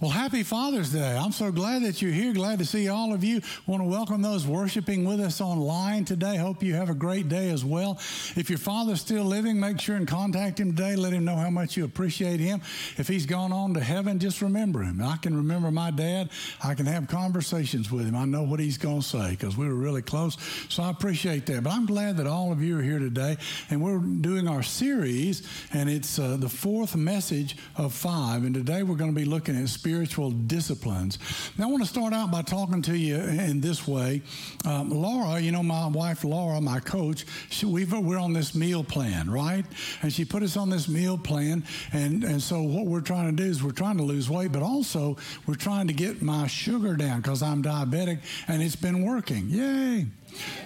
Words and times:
Well, 0.00 0.12
happy 0.12 0.44
Father's 0.44 0.92
Day. 0.92 1.16
I'm 1.16 1.32
so 1.32 1.50
glad 1.50 1.82
that 1.82 2.00
you're 2.00 2.12
here. 2.12 2.32
Glad 2.32 2.60
to 2.60 2.64
see 2.64 2.88
all 2.88 3.12
of 3.12 3.24
you. 3.24 3.40
Want 3.66 3.82
to 3.82 3.88
welcome 3.88 4.22
those 4.22 4.46
worshiping 4.46 5.04
with 5.04 5.18
us 5.18 5.40
online 5.40 6.04
today. 6.04 6.36
Hope 6.36 6.62
you 6.62 6.74
have 6.74 6.88
a 6.88 6.94
great 6.94 7.28
day 7.28 7.50
as 7.50 7.64
well. 7.64 7.98
If 8.36 8.48
your 8.48 8.60
father's 8.60 9.00
still 9.00 9.24
living, 9.24 9.58
make 9.58 9.80
sure 9.80 9.96
and 9.96 10.06
contact 10.06 10.60
him 10.60 10.76
today. 10.76 10.94
Let 10.94 11.12
him 11.12 11.24
know 11.24 11.34
how 11.34 11.50
much 11.50 11.76
you 11.76 11.84
appreciate 11.84 12.38
him. 12.38 12.60
If 12.96 13.08
he's 13.08 13.26
gone 13.26 13.50
on 13.50 13.74
to 13.74 13.80
heaven, 13.80 14.20
just 14.20 14.40
remember 14.40 14.84
him. 14.84 15.02
I 15.02 15.16
can 15.16 15.36
remember 15.36 15.72
my 15.72 15.90
dad. 15.90 16.30
I 16.62 16.74
can 16.74 16.86
have 16.86 17.08
conversations 17.08 17.90
with 17.90 18.06
him. 18.06 18.14
I 18.14 18.24
know 18.24 18.44
what 18.44 18.60
he's 18.60 18.78
going 18.78 19.00
to 19.00 19.06
say 19.06 19.30
because 19.30 19.56
we 19.56 19.66
were 19.66 19.74
really 19.74 20.02
close. 20.02 20.36
So 20.68 20.84
I 20.84 20.90
appreciate 20.90 21.44
that. 21.46 21.64
But 21.64 21.72
I'm 21.72 21.86
glad 21.86 22.18
that 22.18 22.28
all 22.28 22.52
of 22.52 22.62
you 22.62 22.78
are 22.78 22.82
here 22.82 23.00
today. 23.00 23.36
And 23.68 23.82
we're 23.82 23.98
doing 23.98 24.46
our 24.46 24.62
series, 24.62 25.42
and 25.72 25.90
it's 25.90 26.20
uh, 26.20 26.36
the 26.36 26.48
fourth 26.48 26.94
message 26.94 27.56
of 27.76 27.92
five. 27.92 28.44
And 28.44 28.54
today 28.54 28.84
we're 28.84 28.94
going 28.94 29.12
to 29.12 29.20
be 29.20 29.26
looking 29.26 29.60
at 29.60 29.68
spiritual 29.88 30.30
disciplines. 30.30 31.18
Now, 31.56 31.64
I 31.64 31.70
want 31.70 31.82
to 31.82 31.88
start 31.88 32.12
out 32.12 32.30
by 32.30 32.42
talking 32.42 32.82
to 32.82 32.96
you 32.96 33.16
in 33.16 33.62
this 33.62 33.88
way. 33.88 34.20
Um, 34.66 34.90
Laura, 34.90 35.40
you 35.40 35.50
know, 35.50 35.62
my 35.62 35.86
wife 35.86 36.24
Laura, 36.24 36.60
my 36.60 36.78
coach, 36.78 37.24
she, 37.48 37.64
we 37.64 37.90
are 37.90 38.18
on 38.18 38.34
this 38.34 38.54
meal 38.54 38.84
plan, 38.84 39.30
right? 39.30 39.64
And 40.02 40.12
she 40.12 40.26
put 40.26 40.42
us 40.42 40.58
on 40.58 40.68
this 40.68 40.88
meal 40.88 41.16
plan. 41.16 41.64
And, 41.94 42.22
and 42.22 42.42
so, 42.42 42.60
what 42.60 42.84
we're 42.84 43.00
trying 43.00 43.34
to 43.34 43.42
do 43.42 43.48
is 43.48 43.64
we're 43.64 43.70
trying 43.70 43.96
to 43.96 44.02
lose 44.02 44.28
weight, 44.28 44.52
but 44.52 44.60
also 44.60 45.16
we're 45.46 45.54
trying 45.54 45.86
to 45.86 45.94
get 45.94 46.20
my 46.20 46.48
sugar 46.48 46.94
down 46.94 47.22
because 47.22 47.42
I'm 47.42 47.62
diabetic 47.62 48.20
and 48.46 48.62
it's 48.62 48.76
been 48.76 49.06
working. 49.06 49.48
Yay! 49.48 50.06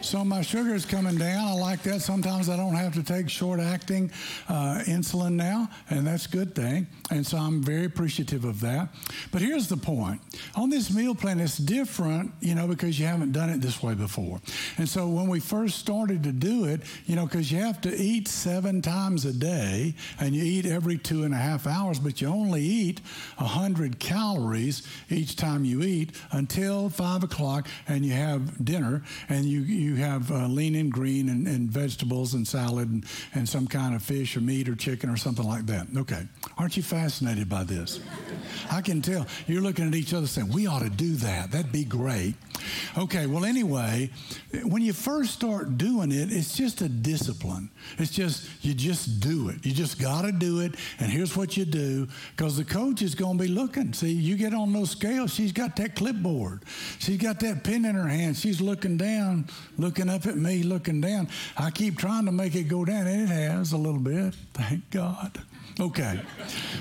So 0.00 0.24
my 0.24 0.42
sugar 0.42 0.74
is 0.74 0.84
coming 0.84 1.16
down. 1.16 1.46
I 1.46 1.52
like 1.54 1.82
that. 1.82 2.00
Sometimes 2.00 2.48
I 2.48 2.56
don't 2.56 2.74
have 2.74 2.94
to 2.94 3.02
take 3.02 3.28
short 3.28 3.60
acting 3.60 4.10
uh, 4.48 4.82
insulin 4.86 5.34
now, 5.34 5.68
and 5.90 6.06
that's 6.06 6.26
a 6.26 6.28
good 6.28 6.54
thing. 6.54 6.86
And 7.10 7.26
so 7.26 7.38
I'm 7.38 7.62
very 7.62 7.84
appreciative 7.84 8.44
of 8.44 8.60
that. 8.60 8.88
But 9.30 9.42
here's 9.42 9.68
the 9.68 9.76
point 9.76 10.20
on 10.54 10.70
this 10.70 10.92
meal 10.92 11.14
plan, 11.14 11.40
it's 11.40 11.58
different, 11.58 12.32
you 12.40 12.54
know, 12.54 12.66
because 12.66 12.98
you 12.98 13.06
haven't 13.06 13.32
done 13.32 13.50
it 13.50 13.60
this 13.60 13.82
way 13.82 13.94
before. 13.94 14.40
And 14.78 14.88
so 14.88 15.08
when 15.08 15.28
we 15.28 15.40
first 15.40 15.78
started 15.78 16.22
to 16.24 16.32
do 16.32 16.64
it, 16.64 16.80
you 17.06 17.16
know, 17.16 17.26
because 17.26 17.52
you 17.52 17.58
have 17.58 17.80
to 17.82 17.94
eat 17.94 18.28
seven 18.28 18.82
times 18.82 19.24
a 19.24 19.32
day 19.32 19.94
and 20.18 20.34
you 20.34 20.42
eat 20.42 20.66
every 20.66 20.98
two 20.98 21.24
and 21.24 21.34
a 21.34 21.38
half 21.38 21.66
hours, 21.66 21.98
but 21.98 22.20
you 22.20 22.28
only 22.28 22.62
eat 22.62 23.00
100 23.36 23.98
calories 23.98 24.86
each 25.10 25.36
time 25.36 25.64
you 25.64 25.82
eat 25.82 26.12
until 26.32 26.88
five 26.88 27.22
o'clock 27.22 27.68
and 27.88 28.04
you 28.04 28.12
have 28.12 28.64
dinner 28.64 29.02
and 29.28 29.44
you 29.44 29.51
you, 29.52 29.60
you 29.60 29.94
have 29.96 30.30
uh, 30.30 30.46
lean 30.46 30.74
and 30.74 30.90
green 30.90 31.28
and, 31.28 31.46
and, 31.46 31.70
vegetables 31.70 32.34
and 32.34 32.46
salad 32.46 32.88
and, 32.88 33.04
and 33.34 33.48
some 33.48 33.66
kind 33.66 33.94
of 33.94 34.02
fish 34.02 34.36
or 34.36 34.40
meat 34.40 34.68
or 34.68 34.74
chicken 34.74 35.10
or 35.10 35.16
something 35.16 35.46
like 35.46 35.66
that. 35.66 35.86
Okay. 35.96 36.26
Aren't 36.58 36.76
you 36.76 36.82
fascinated 36.82 37.48
by 37.48 37.64
this? 37.64 38.00
I 38.70 38.80
can 38.80 39.02
tell. 39.02 39.26
You're 39.46 39.62
looking 39.62 39.86
at 39.86 39.94
each 39.94 40.14
other 40.14 40.26
saying, 40.26 40.50
we 40.52 40.66
ought 40.66 40.82
to 40.82 40.90
do 40.90 41.14
that. 41.16 41.50
That'd 41.50 41.72
be 41.72 41.84
great. 41.84 42.34
Okay, 42.96 43.26
well, 43.26 43.44
anyway, 43.44 44.10
when 44.64 44.82
you 44.82 44.92
first 44.92 45.32
start 45.32 45.78
doing 45.78 46.12
it, 46.12 46.32
it's 46.32 46.56
just 46.56 46.80
a 46.80 46.88
discipline. 46.88 47.70
It's 47.98 48.10
just, 48.10 48.48
you 48.62 48.74
just 48.74 49.20
do 49.20 49.48
it. 49.48 49.64
You 49.64 49.72
just 49.72 50.00
got 50.00 50.22
to 50.22 50.32
do 50.32 50.60
it, 50.60 50.74
and 50.98 51.10
here's 51.10 51.36
what 51.36 51.56
you 51.56 51.64
do 51.64 52.08
because 52.36 52.56
the 52.56 52.64
coach 52.64 53.02
is 53.02 53.14
going 53.14 53.38
to 53.38 53.44
be 53.44 53.48
looking. 53.48 53.92
See, 53.92 54.12
you 54.12 54.36
get 54.36 54.54
on 54.54 54.72
those 54.72 54.90
scales, 54.90 55.32
she's 55.32 55.52
got 55.52 55.76
that 55.76 55.96
clipboard, 55.96 56.62
she's 56.98 57.18
got 57.18 57.40
that 57.40 57.64
pen 57.64 57.84
in 57.84 57.94
her 57.94 58.08
hand, 58.08 58.36
she's 58.36 58.60
looking 58.60 58.96
down, 58.96 59.46
looking 59.78 60.08
up 60.08 60.26
at 60.26 60.36
me, 60.36 60.62
looking 60.62 61.00
down. 61.00 61.28
I 61.56 61.70
keep 61.70 61.98
trying 61.98 62.26
to 62.26 62.32
make 62.32 62.54
it 62.54 62.64
go 62.64 62.84
down, 62.84 63.06
and 63.06 63.22
it 63.22 63.28
has 63.28 63.72
a 63.72 63.78
little 63.78 64.00
bit. 64.00 64.34
Thank 64.54 64.90
God. 64.90 65.42
Okay. 65.80 66.20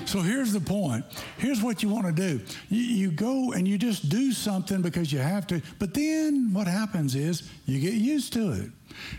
So 0.04 0.20
here's 0.20 0.52
the 0.52 0.60
point. 0.60 1.04
Here's 1.38 1.62
what 1.62 1.82
you 1.82 1.88
want 1.88 2.06
to 2.06 2.12
do. 2.12 2.44
You, 2.68 2.82
you, 2.82 3.10
go 3.10 3.52
and 3.52 3.66
you 3.66 3.78
just 3.78 4.08
do 4.08 4.32
something 4.32 4.82
because 4.82 5.12
you 5.12 5.18
have 5.18 5.46
to. 5.48 5.62
But 5.78 5.94
then 5.94 6.52
what 6.52 6.66
happens 6.66 7.14
is 7.14 7.48
you 7.64 7.80
get 7.80 7.94
used 7.94 8.32
to 8.34 8.52
it. 8.52 8.70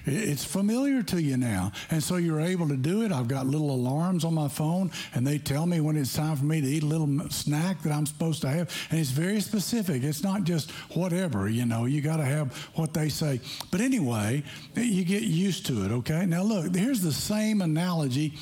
It's 0.06 0.44
familiar 0.44 1.04
to 1.04 1.22
you 1.22 1.38
now. 1.38 1.72
And 1.92 2.04
so 2.04 2.18
you're 2.18 2.42
able 2.42 2.68
to 2.70 2.78
do 2.78 3.04
it. 3.04 3.12
I've 3.12 3.28
got 3.28 3.46
little 3.46 3.72
alarms 3.72 4.26
on 4.26 4.34
my 4.34 4.48
phone, 4.48 4.92
and 5.14 5.26
they 5.26 5.38
tell 5.38 5.66
me 5.66 5.80
when 5.82 5.98
it's 5.98 6.14
time 6.14 6.36
for 6.36 6.46
me 6.46 6.62
to 6.62 6.68
eat 6.68 6.84
a 6.84 6.86
little 6.86 7.30
snack 7.30 7.82
that 7.84 7.92
I'm 7.92 8.06
supposed 8.06 8.42
to 8.42 8.50
have. 8.50 8.88
And 8.90 9.00
it's 9.00 9.12
very 9.12 9.42
specific. 9.42 10.04
It's 10.04 10.24
not 10.24 10.44
just 10.44 10.72
whatever, 10.96 11.50
you 11.50 11.66
know, 11.66 11.86
you 11.86 12.02
got 12.02 12.18
to 12.18 12.26
have 12.26 12.56
what 12.76 12.94
they 12.94 13.10
say. 13.10 13.40
But 13.72 13.82
anyway, 13.82 14.44
you 14.76 15.04
get 15.06 15.24
used 15.24 15.66
to 15.68 15.86
it, 15.86 15.92
okay? 15.92 16.26
Now, 16.26 16.44
look, 16.44 16.76
here's 16.76 17.02
the 17.02 17.14
same 17.14 17.62
analogy 17.62 18.34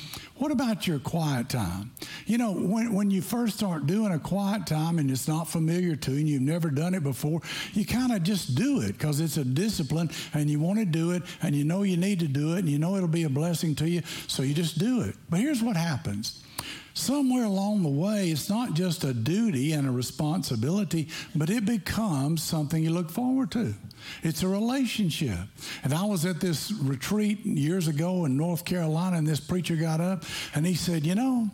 what 0.42 0.50
about 0.50 0.88
your 0.88 0.98
quiet 0.98 1.48
time? 1.48 1.92
You 2.26 2.36
know, 2.36 2.50
when, 2.50 2.92
when 2.94 3.12
you 3.12 3.22
first 3.22 3.58
start 3.58 3.86
doing 3.86 4.10
a 4.10 4.18
quiet 4.18 4.66
time 4.66 4.98
and 4.98 5.08
it's 5.08 5.28
not 5.28 5.46
familiar 5.46 5.94
to 5.94 6.10
you 6.10 6.18
and 6.18 6.28
you've 6.28 6.42
never 6.42 6.68
done 6.68 6.94
it 6.94 7.04
before, 7.04 7.42
you 7.74 7.86
kind 7.86 8.10
of 8.10 8.24
just 8.24 8.56
do 8.56 8.80
it 8.80 8.98
because 8.98 9.20
it's 9.20 9.36
a 9.36 9.44
discipline 9.44 10.10
and 10.34 10.50
you 10.50 10.58
want 10.58 10.80
to 10.80 10.84
do 10.84 11.12
it 11.12 11.21
and 11.42 11.54
you 11.54 11.64
know 11.64 11.82
you 11.82 11.96
need 11.96 12.20
to 12.20 12.28
do 12.28 12.54
it 12.54 12.60
and 12.60 12.68
you 12.68 12.78
know 12.78 12.96
it'll 12.96 13.08
be 13.08 13.24
a 13.24 13.30
blessing 13.30 13.74
to 13.76 13.88
you, 13.88 14.02
so 14.26 14.42
you 14.42 14.54
just 14.54 14.78
do 14.78 15.02
it. 15.02 15.14
But 15.28 15.40
here's 15.40 15.62
what 15.62 15.76
happens 15.76 16.42
somewhere 16.94 17.44
along 17.44 17.82
the 17.82 17.88
way, 17.88 18.30
it's 18.30 18.48
not 18.48 18.74
just 18.74 19.04
a 19.04 19.14
duty 19.14 19.72
and 19.72 19.88
a 19.88 19.90
responsibility, 19.90 21.08
but 21.34 21.50
it 21.50 21.64
becomes 21.64 22.42
something 22.42 22.82
you 22.82 22.90
look 22.90 23.10
forward 23.10 23.50
to. 23.52 23.74
It's 24.22 24.42
a 24.42 24.48
relationship. 24.48 25.38
And 25.84 25.94
I 25.94 26.04
was 26.04 26.26
at 26.26 26.40
this 26.40 26.72
retreat 26.72 27.44
years 27.46 27.88
ago 27.88 28.24
in 28.24 28.36
North 28.36 28.64
Carolina, 28.64 29.16
and 29.16 29.26
this 29.26 29.40
preacher 29.40 29.76
got 29.76 30.00
up 30.00 30.24
and 30.54 30.66
he 30.66 30.74
said, 30.74 31.06
You 31.06 31.14
know, 31.14 31.50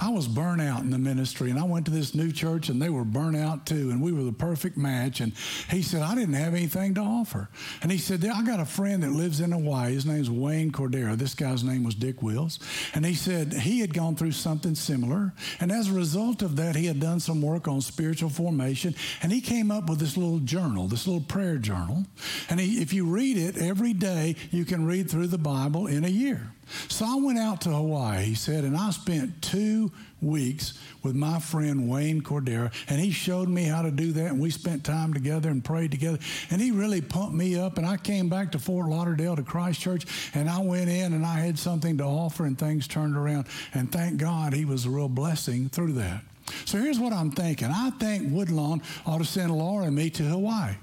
I 0.00 0.10
was 0.10 0.26
burnt 0.28 0.60
out 0.60 0.80
in 0.80 0.90
the 0.90 0.98
ministry, 0.98 1.50
and 1.50 1.58
I 1.58 1.64
went 1.64 1.86
to 1.86 1.92
this 1.92 2.14
new 2.14 2.32
church, 2.32 2.68
and 2.68 2.80
they 2.80 2.90
were 2.90 3.04
burnt 3.04 3.36
out 3.36 3.66
too, 3.66 3.90
and 3.90 4.02
we 4.02 4.12
were 4.12 4.22
the 4.22 4.32
perfect 4.32 4.76
match. 4.76 5.20
And 5.20 5.32
he 5.70 5.82
said, 5.82 6.02
I 6.02 6.14
didn't 6.14 6.34
have 6.34 6.54
anything 6.54 6.94
to 6.94 7.00
offer. 7.00 7.48
And 7.82 7.90
he 7.90 7.98
said, 7.98 8.24
I 8.24 8.42
got 8.42 8.60
a 8.60 8.64
friend 8.64 9.02
that 9.02 9.12
lives 9.12 9.40
in 9.40 9.52
Hawaii. 9.52 9.94
His 9.94 10.06
name's 10.06 10.30
Wayne 10.30 10.72
Cordeiro. 10.72 11.16
This 11.16 11.34
guy's 11.34 11.64
name 11.64 11.84
was 11.84 11.94
Dick 11.94 12.22
Wills. 12.22 12.58
And 12.94 13.04
he 13.04 13.14
said 13.14 13.52
he 13.52 13.80
had 13.80 13.94
gone 13.94 14.16
through 14.16 14.32
something 14.32 14.74
similar. 14.74 15.32
And 15.60 15.70
as 15.70 15.88
a 15.88 15.92
result 15.92 16.42
of 16.42 16.56
that, 16.56 16.76
he 16.76 16.86
had 16.86 17.00
done 17.00 17.20
some 17.20 17.42
work 17.42 17.68
on 17.68 17.80
spiritual 17.80 18.30
formation. 18.30 18.94
And 19.22 19.32
he 19.32 19.40
came 19.40 19.70
up 19.70 19.88
with 19.88 19.98
this 19.98 20.16
little 20.16 20.40
journal, 20.40 20.88
this 20.88 21.06
little 21.06 21.22
prayer 21.22 21.58
journal. 21.58 22.04
And 22.48 22.60
he, 22.60 22.80
if 22.82 22.92
you 22.92 23.06
read 23.06 23.36
it 23.38 23.56
every 23.58 23.92
day, 23.92 24.36
you 24.50 24.64
can 24.64 24.86
read 24.86 25.10
through 25.10 25.28
the 25.28 25.38
Bible 25.38 25.86
in 25.86 26.04
a 26.04 26.08
year. 26.08 26.52
So 26.88 27.04
I 27.06 27.16
went 27.16 27.38
out 27.38 27.60
to 27.62 27.70
Hawaii, 27.70 28.24
he 28.24 28.34
said, 28.34 28.64
and 28.64 28.76
I 28.76 28.90
spent 28.90 29.42
two 29.42 29.90
weeks 30.20 30.78
with 31.02 31.14
my 31.14 31.38
friend 31.40 31.88
Wayne 31.88 32.22
Cordeiro, 32.22 32.72
and 32.88 33.00
he 33.00 33.10
showed 33.10 33.48
me 33.48 33.64
how 33.64 33.82
to 33.82 33.90
do 33.90 34.12
that, 34.12 34.26
and 34.26 34.40
we 34.40 34.50
spent 34.50 34.84
time 34.84 35.12
together 35.12 35.50
and 35.50 35.64
prayed 35.64 35.90
together. 35.90 36.18
And 36.50 36.60
he 36.60 36.70
really 36.70 37.00
pumped 37.00 37.34
me 37.34 37.58
up, 37.58 37.78
and 37.78 37.86
I 37.86 37.96
came 37.96 38.28
back 38.28 38.52
to 38.52 38.58
Fort 38.58 38.88
Lauderdale 38.88 39.36
to 39.36 39.42
Christ 39.42 39.80
Church, 39.80 40.06
and 40.34 40.48
I 40.48 40.60
went 40.60 40.88
in 40.88 41.12
and 41.12 41.26
I 41.26 41.40
had 41.40 41.58
something 41.58 41.98
to 41.98 42.04
offer, 42.04 42.44
and 42.44 42.58
things 42.58 42.86
turned 42.86 43.16
around. 43.16 43.46
And 43.74 43.90
thank 43.90 44.18
God 44.18 44.52
he 44.52 44.64
was 44.64 44.86
a 44.86 44.90
real 44.90 45.08
blessing 45.08 45.68
through 45.68 45.94
that. 45.94 46.22
So 46.64 46.78
here's 46.78 46.98
what 46.98 47.12
I'm 47.12 47.30
thinking. 47.30 47.68
I 47.68 47.90
think 47.90 48.32
Woodlawn 48.32 48.82
ought 49.06 49.18
to 49.18 49.24
send 49.24 49.56
Laura 49.56 49.86
and 49.86 49.96
me 49.96 50.10
to 50.10 50.22
Hawaii. 50.24 50.74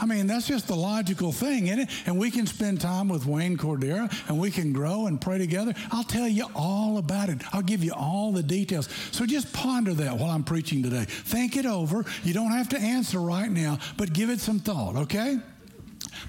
I 0.00 0.06
mean, 0.06 0.26
that's 0.26 0.46
just 0.46 0.66
the 0.66 0.74
logical 0.74 1.32
thing, 1.32 1.68
isn't 1.68 1.80
it? 1.80 1.90
And 2.06 2.18
we 2.18 2.30
can 2.30 2.46
spend 2.46 2.80
time 2.80 3.08
with 3.08 3.26
Wayne 3.26 3.56
Cordeiro 3.56 4.12
and 4.28 4.38
we 4.38 4.50
can 4.50 4.72
grow 4.72 5.06
and 5.06 5.20
pray 5.20 5.38
together. 5.38 5.74
I'll 5.90 6.04
tell 6.04 6.28
you 6.28 6.46
all 6.54 6.98
about 6.98 7.28
it. 7.28 7.42
I'll 7.52 7.62
give 7.62 7.82
you 7.82 7.92
all 7.92 8.32
the 8.32 8.42
details. 8.42 8.88
So 9.10 9.26
just 9.26 9.52
ponder 9.52 9.94
that 9.94 10.16
while 10.16 10.30
I'm 10.30 10.44
preaching 10.44 10.82
today. 10.82 11.04
Think 11.04 11.56
it 11.56 11.66
over. 11.66 12.04
You 12.22 12.34
don't 12.34 12.52
have 12.52 12.68
to 12.70 12.78
answer 12.78 13.20
right 13.20 13.50
now, 13.50 13.78
but 13.96 14.12
give 14.12 14.30
it 14.30 14.40
some 14.40 14.58
thought, 14.58 14.96
okay? 14.96 15.38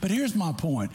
But 0.02 0.12
here's 0.12 0.36
my 0.36 0.52
point 0.52 0.92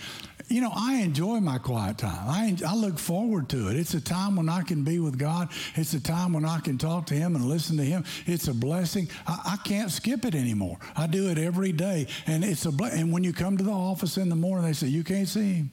you 0.51 0.61
know, 0.61 0.73
I 0.75 0.97
enjoy 0.97 1.39
my 1.39 1.59
quiet 1.59 1.99
time. 1.99 2.29
I, 2.29 2.57
I 2.67 2.75
look 2.75 2.99
forward 2.99 3.49
to 3.51 3.69
it. 3.69 3.77
It's 3.77 3.95
a 3.95 4.01
time 4.01 4.35
when 4.35 4.49
I 4.49 4.63
can 4.63 4.83
be 4.83 4.99
with 4.99 5.17
God. 5.17 5.49
It's 5.77 5.95
a 5.95 6.01
time 6.01 6.33
when 6.33 6.45
I 6.45 6.59
can 6.59 6.77
talk 6.77 7.07
to 7.07 7.15
Him 7.15 7.37
and 7.37 7.45
listen 7.45 7.77
to 7.77 7.85
Him. 7.85 8.05
It's 8.27 8.49
a 8.49 8.55
blessing. 8.55 9.09
I, 9.29 9.53
I 9.53 9.57
can't 9.69 9.91
skip 9.91 10.25
it 10.25 10.35
anymore. 10.35 10.79
I 10.97 11.07
do 11.07 11.31
it 11.31 11.39
every 11.39 11.71
day, 11.71 12.09
and 12.27 12.45
it's 12.45 12.67
a 12.67 12.73
ble- 12.73 12.87
and 12.87 13.13
when 13.13 13.23
you 13.23 13.33
come 13.33 13.57
to 13.59 13.65
the 13.65 13.71
office 13.71 14.17
in 14.17 14.29
the 14.29 14.37
morning, 14.37 14.67
they 14.67 14.73
say 14.73 14.89
you 14.89 15.05
can't 15.05 15.29
see 15.29 15.55
Him. 15.55 15.71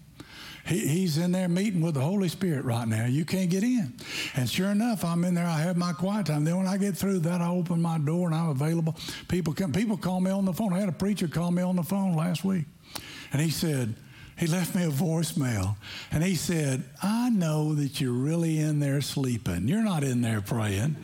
He, 0.68 0.86
he's 0.86 1.18
in 1.18 1.31
there 1.31 1.48
meeting 1.48 1.81
with 1.81 1.96
the 1.96 2.02
Holy 2.02 2.28
Spirit 2.28 2.63
right 2.63 2.88
now. 2.88 3.06
You 3.06 3.25
can't 3.25 3.50
get 3.50 3.63
in. 3.63 3.94
And 4.36 4.48
sure 4.48 4.69
enough, 4.69 5.04
I'm 5.04 5.24
in 5.24 5.34
there. 5.34 5.46
I 5.46 5.60
have 5.60 5.78
my 5.78 5.94
quiet 5.94 6.28
time. 6.28 6.44
Then 6.44 6.57
when 6.57 6.68
I 6.68 6.78
get 6.78 6.96
through 6.96 7.19
that, 7.19 7.42
I 7.42 7.50
open 7.50 7.81
my 7.81 7.98
door 7.98 8.28
and 8.28 8.36
I'm 8.36 8.50
available. 8.50 8.96
People 9.28 9.54
come. 9.54 9.72
People 9.72 9.98
call 9.98 10.19
me 10.19 10.30
on 10.30 10.46
the 10.46 10.54
phone. 10.54 10.74
I 10.74 10.80
had 10.80 10.90
a 10.90 10.94
preacher 10.94 11.28
call 11.28 11.52
me 11.52 11.63
on 11.63 11.78
the 11.78 11.84
phone 11.84 12.16
last 12.16 12.44
week, 12.44 12.66
and 13.31 13.42
he 13.42 13.50
said 13.50 13.96
he 14.38 14.48
left 14.48 14.75
me 14.75 14.84
a 14.84 14.89
voicemail 14.89 15.75
and 16.12 16.24
he 16.24 16.36
said, 16.36 16.84
I 17.01 17.30
know 17.30 17.74
that 17.74 18.00
you're 18.00 18.12
really 18.12 18.60
in 18.60 18.80
there 18.80 19.01
sleeping. 19.01 19.68
You're 19.68 19.84
not 19.84 20.04
in 20.04 20.22
there 20.22 20.42
praying. 20.42 20.95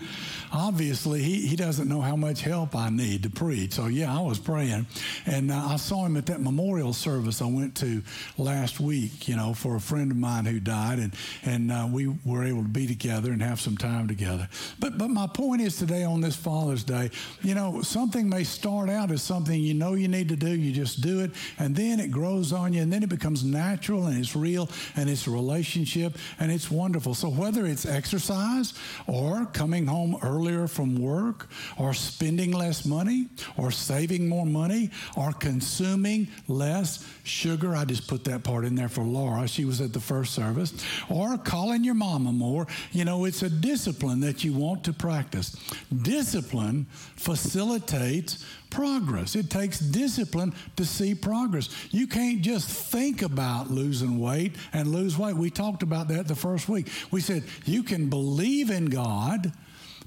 Obviously 0.53 1.21
he, 1.21 1.47
he 1.47 1.55
doesn't 1.55 1.89
know 1.89 2.01
how 2.01 2.15
much 2.15 2.41
help 2.41 2.75
I 2.75 2.89
need 2.89 3.23
to 3.23 3.29
preach. 3.29 3.73
So, 3.73 3.88
yeah, 3.88 4.15
I 4.15 4.21
was 4.21 4.39
praying. 4.39 4.85
And 5.25 5.51
uh, 5.51 5.67
I 5.69 5.75
saw 5.77 6.05
him 6.05 6.15
at 6.15 6.27
that 6.27 6.41
memorial 6.41 6.94
service 6.94 7.41
I 7.41 7.47
went 7.47 7.75
to 7.77 8.03
last 8.38 8.79
week, 8.79 9.27
you 9.27 9.35
know, 9.35 9.53
for 9.53 9.75
a 9.75 9.79
friend 9.79 10.11
of 10.11 10.17
mine 10.17 10.45
who 10.45 10.59
died. 10.59 11.00
And, 11.00 11.13
and 11.44 11.71
uh, 11.71 11.88
we 11.91 12.07
were 12.23 12.44
able 12.44 12.61
to 12.61 12.69
be 12.69 12.85
together 12.85 13.31
and 13.31 13.41
have 13.41 13.59
some 13.59 13.77
time 13.77 14.07
together. 14.07 14.47
But, 14.79 14.97
but 14.97 15.09
my 15.09 15.27
point 15.27 15.61
is 15.61 15.77
today 15.77 16.03
on 16.03 16.21
this 16.21 16.35
Father's 16.35 16.83
Day, 16.83 17.09
you 17.41 17.55
know, 17.55 17.81
something 17.81 18.29
may 18.29 18.44
start 18.44 18.89
out 18.89 19.11
as 19.11 19.23
something 19.23 19.59
you 19.59 19.73
know 19.73 19.94
you 19.94 20.07
need 20.07 20.29
to 20.29 20.35
do, 20.35 20.50
you 20.50 20.71
just 20.71 21.01
do 21.01 21.21
it, 21.21 21.31
and 21.57 21.75
then 21.75 22.00
it 22.00 22.11
grows 22.11 22.53
on 22.53 22.73
you, 22.73 22.81
and 22.81 22.94
then 22.94 23.03
it 23.03 23.09
becomes 23.09 23.44
natural 23.44 24.07
and 24.07 24.17
it's 24.17 24.35
real 24.35 24.69
and 24.95 25.09
it's 25.09 25.27
a 25.27 25.31
relationship 25.31 26.17
and 26.39 26.51
it's 26.51 26.69
wonderful. 26.69 27.13
So, 27.13 27.29
whether 27.29 27.65
it's 27.65 27.85
exercise 27.85 28.73
or 29.07 29.45
coming 29.47 29.88
home 29.88 30.17
earlier 30.44 30.68
from 30.68 30.95
work 30.95 31.48
or 31.78 31.94
spending 31.94 32.51
less 32.51 32.86
money 32.86 33.28
or 33.57 33.72
saving 33.72 34.28
more 34.28 34.45
money 34.45 34.90
or 35.16 35.31
consuming 35.31 36.28
less 36.48 37.07
sugar, 37.24 37.75
I 37.75 37.86
just 37.86 38.07
put 38.07 38.25
that 38.25 38.44
part 38.44 38.66
in 38.66 38.75
there 38.75 38.90
for 38.90 39.04
Laura. 39.04 39.48
She 39.48 39.66
was 39.66 39.80
at 39.80 39.94
the 39.94 40.00
first 40.00 40.34
service, 40.34 40.74
or 41.10 41.38
calling 41.38 41.84
your 41.84 41.94
mama 41.94 42.31
more, 42.31 42.68
you 42.92 43.06
know, 43.06 43.25
it's 43.25 43.42
a 43.44 43.50
discipline 43.50 44.19
that 44.22 44.44
you 44.44 44.54
want 44.54 44.84
to 44.86 44.94
practice. 44.94 45.56
Discipline 46.01 46.88
facilitates 47.16 48.44
progress. 48.69 49.36
It 49.36 49.50
takes 49.50 49.80
discipline 49.80 50.54
to 50.75 50.84
see 50.84 51.13
progress. 51.13 51.69
You 51.92 52.07
can't 52.07 52.42
just 52.42 52.68
think 52.68 53.22
about 53.22 53.69
losing 53.69 54.19
weight 54.19 54.56
and 54.74 54.92
lose 54.92 55.18
weight. 55.18 55.36
We 55.36 55.51
talked 55.51 55.84
about 55.84 56.07
that 56.07 56.28
the 56.28 56.36
first 56.36 56.68
week. 56.68 56.89
We 57.12 57.22
said 57.22 57.44
you 57.66 57.84
can 57.84 58.10
believe 58.10 58.72
in 58.72 58.88
God, 58.88 59.54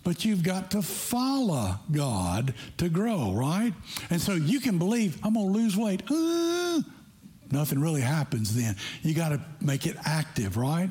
but 0.06 0.24
you've 0.24 0.44
got 0.44 0.70
to 0.70 0.82
follow 0.82 1.74
God 1.90 2.54
to 2.76 2.88
grow, 2.88 3.32
right? 3.32 3.72
And 4.08 4.20
so 4.20 4.34
you 4.34 4.60
can 4.60 4.78
believe, 4.78 5.18
I'm 5.24 5.34
going 5.34 5.52
to 5.52 5.52
lose 5.52 5.76
weight. 5.76 6.04
Uh, 6.08 6.80
nothing 7.50 7.80
really 7.80 8.02
happens 8.02 8.54
then. 8.54 8.76
You 9.02 9.14
got 9.14 9.30
to 9.30 9.40
make 9.60 9.84
it 9.84 9.96
active, 10.04 10.56
right? 10.56 10.90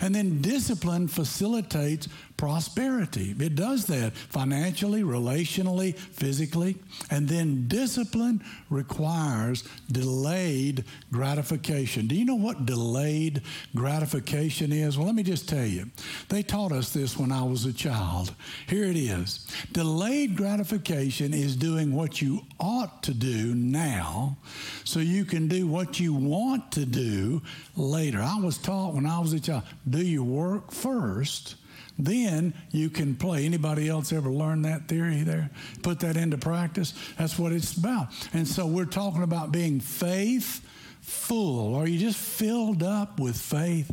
And 0.00 0.12
then 0.12 0.42
discipline 0.42 1.06
facilitates 1.06 2.08
prosperity. 2.36 3.34
It 3.38 3.54
does 3.54 3.86
that 3.86 4.14
financially, 4.14 5.02
relationally, 5.02 5.96
physically. 5.96 6.76
And 7.10 7.28
then 7.28 7.68
discipline 7.68 8.42
requires 8.70 9.64
delayed 9.90 10.84
gratification. 11.12 12.06
Do 12.06 12.14
you 12.14 12.24
know 12.24 12.34
what 12.34 12.66
delayed 12.66 13.42
gratification 13.74 14.72
is? 14.72 14.96
Well, 14.96 15.06
let 15.06 15.14
me 15.14 15.22
just 15.22 15.48
tell 15.48 15.64
you. 15.64 15.90
They 16.28 16.42
taught 16.42 16.72
us 16.72 16.92
this 16.92 17.16
when 17.16 17.32
I 17.32 17.42
was 17.42 17.64
a 17.64 17.72
child. 17.72 18.32
Here 18.66 18.84
it 18.84 18.96
is 18.96 19.46
delayed 19.72 20.36
gratification 20.36 21.32
is 21.34 21.56
doing 21.56 21.94
what 21.94 22.20
you 22.20 22.42
ought 22.58 23.02
to 23.02 23.14
do 23.14 23.54
now 23.54 24.36
so 24.84 25.00
you 25.00 25.24
can 25.24 25.48
do 25.48 25.66
what 25.66 25.98
you 26.00 26.14
want 26.14 26.72
to 26.72 26.84
do 26.84 27.42
later. 27.76 28.20
I 28.20 28.38
was 28.38 28.58
taught 28.58 28.94
when 28.94 29.06
I 29.06 29.18
was 29.18 29.32
a 29.32 29.40
child 29.40 29.62
do 29.88 30.02
your 30.02 30.24
work 30.24 30.70
first 30.70 31.56
then 31.98 32.54
you 32.70 32.90
can 32.90 33.14
play. 33.16 33.44
Anybody 33.44 33.88
else 33.88 34.12
ever 34.12 34.30
learn 34.30 34.62
that 34.62 34.88
theory 34.88 35.22
there? 35.22 35.50
Put 35.82 36.00
that 36.00 36.16
into 36.16 36.36
practice? 36.36 36.94
That's 37.18 37.38
what 37.38 37.52
it's 37.52 37.76
about. 37.76 38.08
And 38.32 38.46
so 38.46 38.66
we're 38.66 38.84
talking 38.84 39.22
about 39.22 39.52
being 39.52 39.80
faithful. 39.80 41.74
Are 41.74 41.86
you 41.86 41.98
just 41.98 42.18
filled 42.18 42.82
up 42.82 43.18
with 43.18 43.36
faith? 43.38 43.90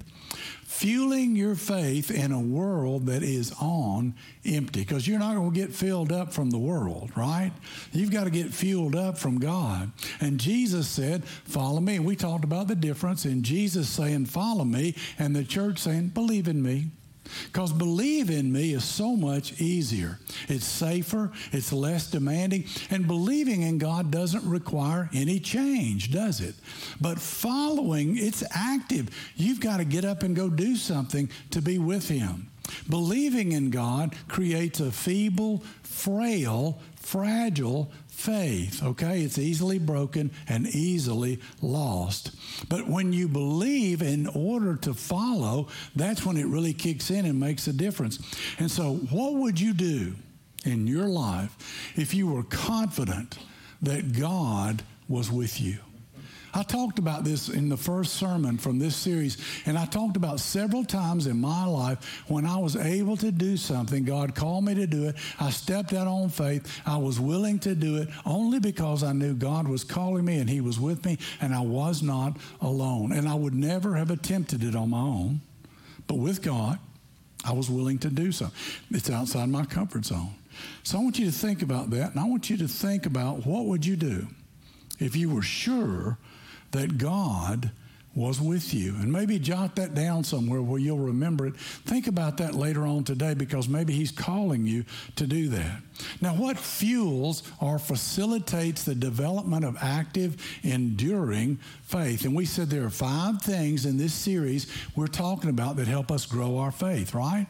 Fueling 0.66 1.36
your 1.36 1.56
faith 1.56 2.10
in 2.10 2.32
a 2.32 2.40
world 2.42 3.06
that 3.06 3.22
is 3.22 3.54
on 3.62 4.16
empty 4.44 4.82
because 4.82 5.08
you're 5.08 5.20
not 5.20 5.36
going 5.36 5.54
to 5.54 5.56
get 5.56 5.72
filled 5.72 6.12
up 6.12 6.34
from 6.34 6.50
the 6.50 6.58
world, 6.58 7.12
right? 7.16 7.52
You've 7.92 8.12
got 8.12 8.24
to 8.24 8.32
get 8.32 8.52
fueled 8.52 8.96
up 8.96 9.18
from 9.18 9.38
God. 9.38 9.92
And 10.20 10.40
Jesus 10.40 10.90
said, 10.90 11.24
Follow 11.26 11.80
me. 11.80 11.98
And 11.98 12.06
we 12.06 12.16
talked 12.16 12.44
about 12.44 12.68
the 12.68 12.76
difference 12.76 13.24
in 13.24 13.44
Jesus 13.44 13.88
saying, 13.88 14.26
Follow 14.26 14.66
me, 14.66 14.96
and 15.20 15.36
the 15.36 15.44
church 15.44 15.78
saying, 15.78 16.08
Believe 16.08 16.48
in 16.48 16.62
me. 16.64 16.88
Because 17.46 17.72
believe 17.72 18.30
in 18.30 18.52
me 18.52 18.74
is 18.74 18.84
so 18.84 19.16
much 19.16 19.60
easier. 19.62 20.20
It's 20.48 20.66
safer, 20.66 21.32
it's 21.52 21.74
less 21.74 22.10
demanding, 22.10 22.66
and 22.90 23.08
believing 23.08 23.62
in 23.62 23.78
God 23.78 24.12
doesn't 24.12 24.48
require 24.48 25.10
any 25.14 25.40
change, 25.40 26.12
does 26.12 26.42
it? 26.42 26.56
But 27.00 27.20
following, 27.20 28.18
it's 28.18 28.44
active. 28.52 29.10
You've 29.36 29.60
got 29.60 29.78
to 29.78 29.86
get 29.86 30.06
up 30.06 30.24
and 30.24 30.36
go 30.36 30.50
do 30.50 30.76
something 30.76 31.30
to 31.52 31.62
be 31.62 31.80
with 31.80 32.08
Him. 32.08 32.50
Believing 32.90 33.52
in 33.52 33.70
God 33.70 34.16
creates 34.28 34.80
a 34.80 34.92
feeble, 34.92 35.64
frail, 35.84 36.80
fragile 36.96 37.92
faith, 38.14 38.84
okay? 38.84 39.22
It's 39.22 39.38
easily 39.38 39.80
broken 39.80 40.32
and 40.48 40.68
easily 40.68 41.40
lost. 41.62 42.32
But 42.70 42.88
when 42.88 43.12
you 43.12 43.28
believe 43.28 44.02
in 44.02 44.28
order 44.28 44.76
to 44.78 44.94
follow, 44.94 45.68
that's 45.96 46.26
when 46.26 46.38
it 46.38 46.46
really 46.46 46.74
kicks 46.74 47.10
in 47.10 47.26
and 47.26 47.40
makes 47.40 47.68
a 47.68 47.74
difference. 47.74 48.20
And 48.60 48.70
so, 48.70 48.96
what 49.12 49.34
would 49.34 49.60
you 49.60 49.74
do 49.74 50.14
in 50.64 50.88
your 50.88 51.08
life 51.08 51.94
if 51.98 52.14
you 52.14 52.28
were 52.28 52.44
confident 52.44 53.38
that 53.82 54.18
God 54.18 54.84
was 55.10 55.32
with 55.32 55.60
you? 55.60 55.80
I 56.56 56.62
talked 56.62 57.00
about 57.00 57.24
this 57.24 57.50
in 57.50 57.68
the 57.68 57.78
first 57.78 58.14
sermon 58.14 58.60
from 58.60 58.78
this 58.78 58.96
series, 58.96 59.38
and 59.66 59.78
I 59.78 59.86
talked 59.86 60.16
about 60.16 60.40
several 60.40 60.86
times 60.86 61.26
in 61.26 61.42
my 61.42 61.66
life 61.66 62.24
when 62.28 62.46
I 62.46 62.58
was 62.58 62.76
able 62.76 63.18
to 63.18 63.32
do 63.32 63.58
something. 63.58 64.04
God 64.04 64.36
called 64.36 64.66
me 64.66 64.76
to 64.76 64.86
do 64.86 65.08
it. 65.08 65.16
I 65.40 65.50
stepped 65.50 65.94
out 65.94 66.06
on 66.06 66.30
faith. 66.30 66.82
I 66.86 66.98
was 66.98 67.20
willing 67.20 67.58
to 67.60 67.74
do 67.74 67.98
it 67.98 68.10
only 68.24 68.60
because 68.60 69.04
I 69.04 69.14
knew 69.14 69.34
God 69.34 69.68
was 69.68 69.84
calling 69.84 70.26
me 70.26 70.38
and 70.38 70.50
He 70.50 70.62
was 70.62 70.80
with 70.80 71.04
me, 71.06 71.18
and 71.42 71.56
I 71.56 71.62
was 71.62 72.04
not 72.04 72.38
alone. 72.62 73.14
And 73.14 73.28
I 73.28 73.34
would 73.34 73.56
never 73.56 73.96
have 73.96 74.12
attempted 74.12 74.64
it 74.64 74.76
on 74.76 74.92
my 74.92 75.02
own, 75.02 75.42
but 76.06 76.16
with 76.16 76.44
God, 76.44 76.78
I 77.44 77.54
was 77.54 77.70
willing 77.70 77.98
to 78.00 78.10
do 78.10 78.32
so. 78.32 78.52
It's 78.92 79.10
outside 79.10 79.50
my 79.50 79.66
comfort 79.66 80.06
zone. 80.06 80.36
So 80.84 81.00
I 81.00 81.02
want 81.02 81.18
you 81.18 81.26
to 81.26 81.32
think 81.32 81.64
about 81.64 81.90
that, 81.90 82.12
and 82.12 82.20
I 82.20 82.26
want 82.26 82.52
you 82.52 82.58
to 82.58 82.68
think 82.68 83.08
about 83.08 83.46
what 83.46 83.66
would 83.66 83.86
you 83.86 83.96
do 83.96 84.28
if 85.00 85.16
you 85.16 85.30
were 85.30 85.42
sure 85.42 86.20
that 86.74 86.98
God 86.98 87.72
was 88.16 88.40
with 88.40 88.74
you. 88.74 88.94
And 88.96 89.12
maybe 89.12 89.40
jot 89.40 89.76
that 89.78 89.96
down 89.96 90.24
somewhere 90.24 90.62
where 90.62 90.80
you'll 90.80 91.00
remember 91.00 91.48
it. 91.48 91.58
Think 91.58 92.08
about 92.08 92.38
that 92.38 92.54
later 92.54 92.86
on 92.86 93.04
today 93.04 93.34
because 93.34 93.68
maybe 93.68 93.94
He's 93.94 94.12
calling 94.12 94.68
you 94.68 94.86
to 95.16 95.26
do 95.26 95.50
that. 95.50 95.82
Now, 96.22 96.36
what 96.36 96.58
fuels 96.58 97.44
or 97.60 97.80
facilitates 97.80 98.84
the 98.84 98.96
development 98.96 99.66
of 99.66 99.78
active, 99.82 100.38
enduring 100.64 101.58
faith? 101.84 102.26
And 102.26 102.36
we 102.36 102.46
said 102.46 102.70
there 102.70 102.86
are 102.86 102.92
five 102.92 103.42
things 103.42 103.86
in 103.86 103.98
this 103.98 104.14
series 104.14 104.72
we're 104.96 105.08
talking 105.08 105.50
about 105.50 105.78
that 105.78 105.88
help 105.88 106.12
us 106.12 106.26
grow 106.26 106.58
our 106.58 106.72
faith, 106.72 107.16
right? 107.16 107.48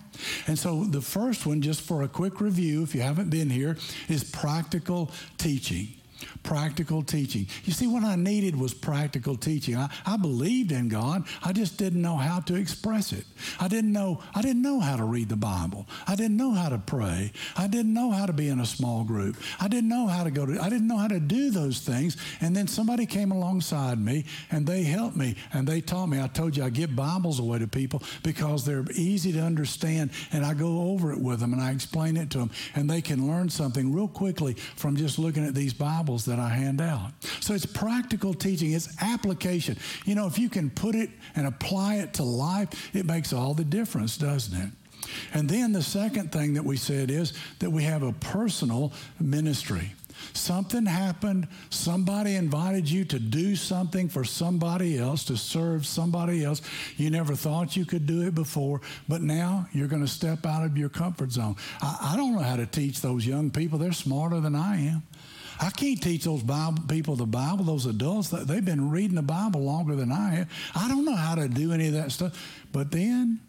And 0.48 0.58
so 0.58 0.86
the 0.86 1.02
first 1.02 1.46
one, 1.46 1.62
just 1.62 1.82
for 1.82 2.04
a 2.04 2.08
quick 2.08 2.40
review, 2.40 2.84
if 2.84 2.96
you 2.96 3.02
haven't 3.02 3.30
been 3.30 3.50
here, 3.50 3.78
is 4.08 4.24
practical 4.24 5.12
teaching 5.38 5.90
practical 6.44 7.02
teaching. 7.04 7.48
You 7.64 7.74
see, 7.74 7.88
what 7.88 8.04
I 8.04 8.16
needed 8.16 8.56
was 8.56 8.74
practical 8.74 9.36
teaching. 9.36 9.76
I, 9.76 9.90
I 10.06 10.18
believed 10.18 10.72
in 10.72 10.90
God. 10.90 11.26
I 11.44 11.54
just 11.54 11.78
didn't 11.78 12.02
know 12.02 12.18
how 12.18 12.40
to 12.42 12.56
express 12.56 13.14
it. 13.14 13.26
I 13.60 13.68
didn't 13.68 13.92
know, 13.92 14.22
I 14.36 14.42
didn't 14.42 14.62
know 14.62 14.80
how 14.80 14.96
to 14.98 15.04
read 15.04 15.30
the 15.30 15.36
Bible. 15.36 15.88
I 16.08 16.16
didn't 16.16 16.38
know 16.38 16.52
how 16.52 16.70
to 16.70 16.78
pray. 16.78 17.32
I 17.58 17.68
didn't 17.68 17.94
know 17.94 18.12
how 18.12 18.26
to 18.26 18.34
be 18.34 18.50
in 18.50 18.60
a 18.60 18.66
small 18.66 19.04
group. 19.04 19.38
I 19.60 19.68
didn't 19.68 19.90
know 19.90 20.08
how 20.08 20.24
to 20.24 20.32
go 20.32 20.46
to, 20.46 20.62
I 20.62 20.70
didn't 20.70 20.88
know 20.88 20.98
how 20.98 21.08
to 21.08 21.20
do 21.20 21.50
those 21.50 21.80
things. 21.80 22.18
And 22.42 22.56
then 22.56 22.68
somebody 22.68 23.06
came 23.06 23.32
alongside 23.32 24.00
me 24.00 24.26
and 24.52 24.68
they 24.68 24.84
helped 24.84 25.16
me 25.16 25.36
and 25.54 25.68
they 25.68 25.82
taught 25.82 26.08
me. 26.08 26.22
I 26.22 26.28
told 26.28 26.58
you 26.58 26.64
I 26.64 26.70
give 26.70 26.96
Bibles 26.96 27.40
away 27.40 27.60
to 27.60 27.68
people 27.68 28.02
because 28.24 28.66
they're 28.66 28.86
easy 28.96 29.32
to 29.34 29.40
understand 29.40 30.12
and 30.32 30.46
I 30.46 30.54
go 30.54 30.92
over 30.92 31.12
it 31.12 31.20
with 31.20 31.40
them 31.40 31.54
and 31.54 31.62
I 31.62 31.72
explain 31.72 32.18
it 32.18 32.30
to 32.32 32.40
them 32.40 32.52
and 32.76 32.90
they 32.90 33.02
can 33.02 33.28
learn 33.28 33.50
something 33.50 33.94
real 33.94 34.08
quickly 34.08 34.54
from 34.76 34.96
just 34.96 35.20
looking 35.20 35.46
at 35.46 35.56
these 35.56 35.74
Bibles 35.74 36.26
that 36.34 36.42
I 36.42 36.50
hand 36.50 36.82
out. 36.82 37.12
So 37.42 37.54
it's 37.54 37.66
practical 37.66 38.34
teaching, 38.34 38.72
it's 38.72 38.90
application. 39.02 39.78
You 40.06 40.16
know, 40.16 40.26
if 40.26 40.40
you 40.40 40.50
can 40.50 40.72
put 40.72 40.96
it 40.96 41.12
and 41.36 41.46
apply 41.46 41.98
it 41.98 42.16
to 42.16 42.24
life, 42.24 42.96
it 42.96 43.06
makes 43.06 43.34
all 43.34 43.54
the 43.54 43.64
difference, 43.64 44.18
doesn't 44.18 44.60
it? 44.60 44.70
And 45.34 45.48
then 45.48 45.74
the 45.74 45.84
second 45.84 46.32
thing 46.32 46.56
that 46.56 46.66
we 46.66 46.76
said 46.76 47.12
is 47.12 47.34
that 47.60 47.70
we 47.70 47.84
have 47.84 48.02
a 48.02 48.14
personal 48.14 48.94
ministry. 49.20 49.94
Something 50.34 50.86
happened. 50.86 51.48
Somebody 51.70 52.36
invited 52.36 52.90
you 52.90 53.06
to 53.06 53.20
do 53.20 53.56
something 53.56 54.10
for 54.10 54.24
somebody 54.24 54.98
else, 54.98 55.26
to 55.26 55.38
serve 55.38 55.86
somebody 55.86 56.44
else. 56.44 56.62
You 56.98 57.10
never 57.12 57.36
thought 57.36 57.76
you 57.76 57.86
could 57.86 58.08
do 58.08 58.22
it 58.22 58.34
before, 58.34 58.82
but 59.08 59.22
now 59.22 59.68
you're 59.72 59.88
going 59.88 60.06
to 60.06 60.12
step 60.12 60.46
out 60.46 60.64
of 60.64 60.78
your 60.78 60.90
comfort 60.90 61.32
zone. 61.32 61.58
I, 61.82 62.14
I 62.14 62.18
don't 62.18 62.34
know 62.34 62.42
how 62.42 62.56
to 62.56 62.66
teach 62.66 63.02
those 63.02 63.28
young 63.28 63.52
people. 63.52 63.78
They're 63.78 63.92
smarter 63.92 64.40
than 64.40 64.56
I 64.56 64.88
am. 64.88 65.04
I 65.60 65.70
can't 65.70 66.02
teach 66.02 66.24
those 66.24 66.44
Bible, 66.44 66.84
people 66.88 67.16
the 67.16 67.26
Bible, 67.26 67.66
those 67.66 67.86
adults. 67.86 68.30
They've 68.30 68.64
been 68.64 68.90
reading 68.90 69.16
the 69.16 69.22
Bible 69.22 69.62
longer 69.62 69.96
than 69.96 70.12
I 70.12 70.30
have. 70.36 70.50
I 70.76 70.88
don't 70.88 71.06
know 71.06 71.16
how 71.16 71.36
to 71.36 71.48
do 71.48 71.72
any 71.72 71.88
of 71.88 71.94
that 71.94 72.12
stuff. 72.12 72.64
But 72.72 72.92
then 72.92 73.40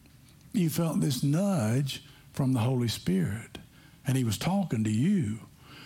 you 0.52 0.70
felt 0.70 1.00
this 1.00 1.22
nudge 1.22 2.02
from 2.32 2.52
the 2.52 2.60
Holy 2.60 2.88
Spirit 2.88 3.58
and 4.06 4.16
he 4.16 4.24
was 4.24 4.38
talking 4.38 4.84
to 4.84 4.90
you. 4.90 5.38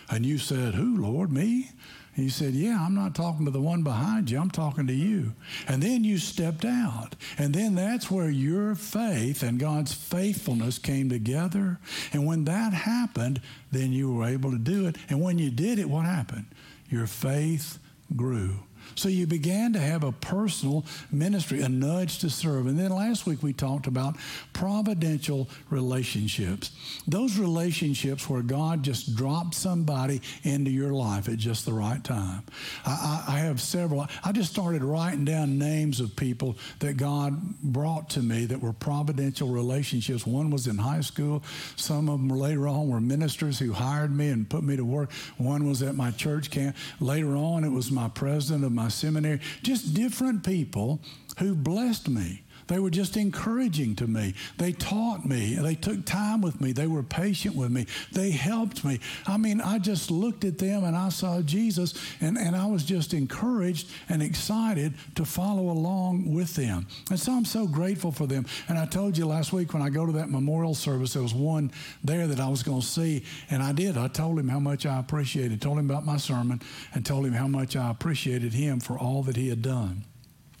And 0.09 0.25
you 0.25 0.37
said, 0.37 0.73
Who, 0.73 0.97
Lord? 0.97 1.31
Me? 1.31 1.69
And 2.15 2.23
he 2.23 2.29
said, 2.29 2.53
Yeah, 2.53 2.83
I'm 2.83 2.95
not 2.95 3.15
talking 3.15 3.45
to 3.45 3.51
the 3.51 3.61
one 3.61 3.83
behind 3.83 4.29
you, 4.29 4.39
I'm 4.39 4.51
talking 4.51 4.87
to 4.87 4.93
you. 4.93 5.33
And 5.67 5.81
then 5.81 6.03
you 6.03 6.17
stepped 6.17 6.65
out. 6.65 7.15
And 7.37 7.53
then 7.53 7.75
that's 7.75 8.09
where 8.09 8.29
your 8.29 8.75
faith 8.75 9.43
and 9.43 9.59
God's 9.59 9.93
faithfulness 9.93 10.77
came 10.77 11.09
together. 11.09 11.79
And 12.13 12.25
when 12.25 12.45
that 12.45 12.73
happened, 12.73 13.41
then 13.71 13.91
you 13.91 14.11
were 14.11 14.25
able 14.25 14.51
to 14.51 14.57
do 14.57 14.87
it. 14.87 14.97
And 15.09 15.21
when 15.21 15.39
you 15.39 15.51
did 15.51 15.79
it, 15.79 15.89
what 15.89 16.05
happened? 16.05 16.45
Your 16.89 17.07
faith 17.07 17.79
grew. 18.15 18.59
So 18.95 19.09
you 19.09 19.27
began 19.27 19.73
to 19.73 19.79
have 19.79 20.03
a 20.03 20.11
personal 20.11 20.85
ministry, 21.11 21.61
a 21.61 21.69
nudge 21.69 22.19
to 22.19 22.29
serve. 22.29 22.67
And 22.67 22.77
then 22.77 22.91
last 22.91 23.25
week 23.25 23.43
we 23.43 23.53
talked 23.53 23.87
about 23.87 24.15
providential 24.53 25.49
relationships. 25.69 26.71
Those 27.07 27.37
relationships 27.37 28.29
where 28.29 28.41
God 28.41 28.83
just 28.83 29.15
dropped 29.15 29.55
somebody 29.55 30.21
into 30.43 30.71
your 30.71 30.91
life 30.91 31.29
at 31.29 31.37
just 31.37 31.65
the 31.65 31.73
right 31.73 32.03
time. 32.03 32.43
I, 32.85 33.23
I, 33.27 33.35
I 33.35 33.39
have 33.39 33.61
several. 33.61 34.07
I 34.23 34.31
just 34.31 34.51
started 34.51 34.83
writing 34.83 35.25
down 35.25 35.57
names 35.57 35.99
of 35.99 36.15
people 36.15 36.57
that 36.79 36.97
God 36.97 37.59
brought 37.61 38.09
to 38.11 38.21
me 38.21 38.45
that 38.45 38.61
were 38.61 38.73
providential 38.73 39.47
relationships. 39.49 40.25
One 40.25 40.49
was 40.49 40.67
in 40.67 40.77
high 40.77 41.01
school. 41.01 41.43
Some 41.75 42.09
of 42.09 42.19
them 42.19 42.29
later 42.29 42.67
on 42.67 42.89
were 42.89 43.01
ministers 43.01 43.59
who 43.59 43.71
hired 43.71 44.15
me 44.15 44.29
and 44.29 44.49
put 44.49 44.63
me 44.63 44.75
to 44.75 44.85
work. 44.85 45.11
One 45.37 45.67
was 45.67 45.81
at 45.81 45.95
my 45.95 46.11
church 46.11 46.51
camp. 46.51 46.75
Later 46.99 47.35
on, 47.35 47.63
it 47.63 47.69
was 47.69 47.91
my 47.91 48.09
president 48.09 48.65
of 48.65 48.71
my 48.79 48.87
seminary, 48.87 49.41
just 49.61 49.93
different 49.93 50.43
people 50.43 51.01
who 51.37 51.53
blessed 51.53 52.07
me. 52.07 52.43
They 52.69 52.79
were 52.79 52.91
just 52.91 53.17
encouraging 53.17 53.95
to 53.95 54.07
me. 54.07 54.35
They 54.57 54.71
taught 54.71 55.25
me. 55.25 55.55
They 55.55 55.75
took 55.75 56.05
time 56.05 56.41
with 56.41 56.61
me. 56.61 56.71
They 56.71 56.87
were 56.87 57.03
patient 57.03 57.55
with 57.55 57.71
me. 57.71 57.87
They 58.11 58.29
helped 58.29 58.85
me. 58.85 58.99
I 59.27 59.37
mean, 59.37 59.59
I 59.59 59.79
just 59.79 60.11
looked 60.11 60.45
at 60.45 60.59
them 60.59 60.83
and 60.83 60.95
I 60.95 61.09
saw 61.09 61.41
Jesus, 61.41 61.95
and, 62.21 62.37
and 62.37 62.55
I 62.55 62.67
was 62.67 62.83
just 62.83 63.13
encouraged 63.13 63.89
and 64.07 64.21
excited 64.21 64.93
to 65.15 65.25
follow 65.25 65.71
along 65.71 66.31
with 66.31 66.55
them. 66.55 66.85
And 67.09 67.19
so 67.19 67.33
I'm 67.33 67.45
so 67.45 67.65
grateful 67.65 68.11
for 68.11 68.27
them. 68.27 68.45
And 68.67 68.77
I 68.77 68.85
told 68.85 69.17
you 69.17 69.25
last 69.25 69.51
week 69.51 69.73
when 69.73 69.81
I 69.81 69.89
go 69.89 70.05
to 70.05 70.11
that 70.13 70.29
memorial 70.29 70.75
service, 70.75 71.13
there 71.13 71.23
was 71.23 71.33
one 71.33 71.71
there 72.03 72.27
that 72.27 72.39
I 72.39 72.49
was 72.49 72.61
going 72.61 72.81
to 72.81 72.87
see, 72.87 73.23
and 73.49 73.63
I 73.63 73.71
did. 73.71 73.97
I 73.97 74.07
told 74.07 74.37
him 74.37 74.47
how 74.47 74.59
much 74.59 74.85
I 74.85 74.99
appreciated, 74.99 75.59
told 75.59 75.79
him 75.79 75.89
about 75.89 76.05
my 76.05 76.17
sermon, 76.17 76.61
and 76.93 77.03
told 77.03 77.25
him 77.25 77.33
how 77.33 77.47
much 77.47 77.75
I 77.75 77.89
appreciated 77.89 78.53
him 78.53 78.79
for 78.79 78.97
all 78.97 79.23
that 79.23 79.35
he 79.35 79.49
had 79.49 79.63
done. 79.63 80.05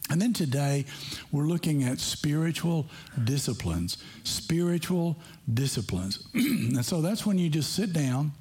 And 0.09 0.21
then 0.21 0.33
today, 0.33 0.85
we're 1.31 1.45
looking 1.45 1.83
at 1.83 1.99
spiritual 1.99 2.87
disciplines. 3.23 3.97
Spiritual 4.23 5.17
disciplines. 5.53 6.27
and 6.33 6.83
so 6.83 7.01
that's 7.01 7.25
when 7.25 7.37
you 7.37 7.49
just 7.49 7.73
sit 7.73 7.93
down 7.93 8.31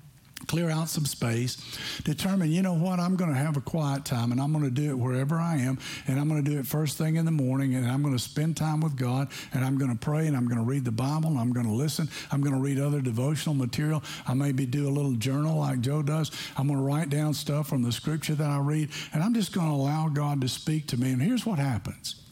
clear 0.47 0.71
out 0.71 0.89
some 0.89 1.05
space, 1.05 1.57
determine, 2.05 2.51
you 2.51 2.63
know 2.63 2.75
what, 2.75 3.01
I'm 3.01 3.17
going 3.17 3.33
to 3.33 3.37
have 3.37 3.57
a 3.57 3.61
quiet 3.61 4.05
time 4.05 4.33
and 4.33 4.41
I'm 4.41 4.53
going 4.53 4.65
to 4.65 4.71
do 4.71 4.91
it 4.91 4.99
wherever 4.99 5.37
I 5.37 5.57
am 5.57 5.79
and 6.07 6.19
I'm 6.19 6.29
going 6.29 6.43
to 6.43 6.51
do 6.51 6.59
it 6.59 6.67
first 6.67 6.97
thing 6.97 7.17
in 7.17 7.25
the 7.25 7.33
morning 7.33 7.75
and 7.75 7.87
I'm 7.87 8.03
going 8.03 8.15
to 8.15 8.23
spend 8.23 8.57
time 8.57 8.81
with 8.81 8.97
God 8.97 9.29
and 9.53 9.65
I'm 9.65 9.79
going 9.79 9.91
to 9.91 9.99
pray 9.99 10.27
and 10.27 10.37
I'm 10.37 10.47
going 10.47 10.59
to 10.59 10.65
read 10.65 10.85
the 10.85 10.93
Bible 10.93 11.31
and 11.31 11.39
I'm 11.39 11.53
going 11.53 11.67
to 11.67 11.73
listen. 11.73 12.09
I'm 12.31 12.41
going 12.41 12.55
to 12.55 12.61
read 12.61 12.79
other 12.79 13.01
devotional 13.01 13.55
material. 13.55 14.03
I 14.27 14.35
maybe 14.35 14.65
do 14.65 14.89
a 14.89 14.91
little 14.91 15.13
journal 15.13 15.59
like 15.59 15.81
Joe 15.81 16.03
does. 16.03 16.31
I'm 16.57 16.69
going 16.69 16.79
to 16.79 16.85
write 16.85 17.11
down 17.11 17.35
stuff 17.35 17.69
from 17.69 17.83
the 17.83 17.93
scripture 17.93 18.35
that 18.37 18.49
I 18.49 18.59
read 18.59 18.91
and 19.13 19.23
I'm 19.23 19.35
just 19.35 19.53
going 19.53 19.69
to 19.69 19.75
allow 19.75 20.09
God 20.09 20.41
to 20.43 20.49
speak 20.49 20.87
to 20.89 20.97
me. 20.97 21.13
And 21.13 21.21
here's 21.21 21.45
what 21.45 21.59
happens. 21.59 22.23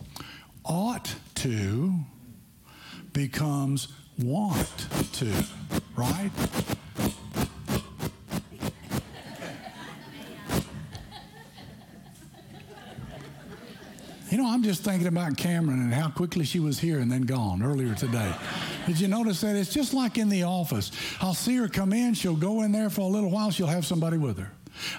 Ought 0.64 1.14
to 1.36 1.92
becomes 3.12 3.88
want 4.18 4.88
to, 5.14 5.32
right? 5.96 6.30
You 14.30 14.38
know, 14.38 14.48
I'm 14.48 14.62
just 14.62 14.82
thinking 14.82 15.06
about 15.06 15.36
Cameron 15.36 15.80
and 15.80 15.94
how 15.94 16.10
quickly 16.10 16.44
she 16.44 16.58
was 16.58 16.80
here 16.80 16.98
and 16.98 17.10
then 17.10 17.22
gone 17.22 17.62
earlier 17.62 17.94
today. 17.94 18.34
Did 18.86 18.98
you 18.98 19.06
notice 19.06 19.40
that? 19.42 19.54
It's 19.54 19.72
just 19.72 19.94
like 19.94 20.18
in 20.18 20.28
the 20.28 20.42
office. 20.42 20.90
I'll 21.20 21.34
see 21.34 21.56
her 21.56 21.68
come 21.68 21.92
in, 21.92 22.14
she'll 22.14 22.34
go 22.34 22.62
in 22.62 22.72
there 22.72 22.90
for 22.90 23.02
a 23.02 23.06
little 23.06 23.30
while, 23.30 23.52
she'll 23.52 23.68
have 23.68 23.86
somebody 23.86 24.18
with 24.18 24.38
her. 24.38 24.50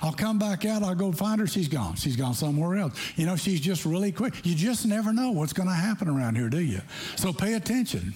I'll 0.02 0.14
come 0.14 0.40
back 0.40 0.66
out, 0.66 0.82
I'll 0.82 0.96
go 0.96 1.12
find 1.12 1.42
her, 1.42 1.48
she's 1.48 1.68
gone. 1.68 1.96
She's 1.96 2.16
gone 2.16 2.34
somewhere 2.34 2.78
else. 2.78 2.98
You 3.16 3.26
know, 3.26 3.36
she's 3.36 3.60
just 3.60 3.86
really 3.86 4.12
quick. 4.12 4.46
You 4.46 4.56
just 4.56 4.86
never 4.86 5.12
know 5.12 5.32
what's 5.32 5.54
going 5.54 5.70
to 5.70 5.76
happen 5.76 6.08
around 6.08 6.36
here, 6.36 6.50
do 6.50 6.60
you? 6.60 6.82
So 7.16 7.34
pay 7.34 7.54
attention. 7.54 8.14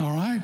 All 0.00 0.14
right? 0.14 0.42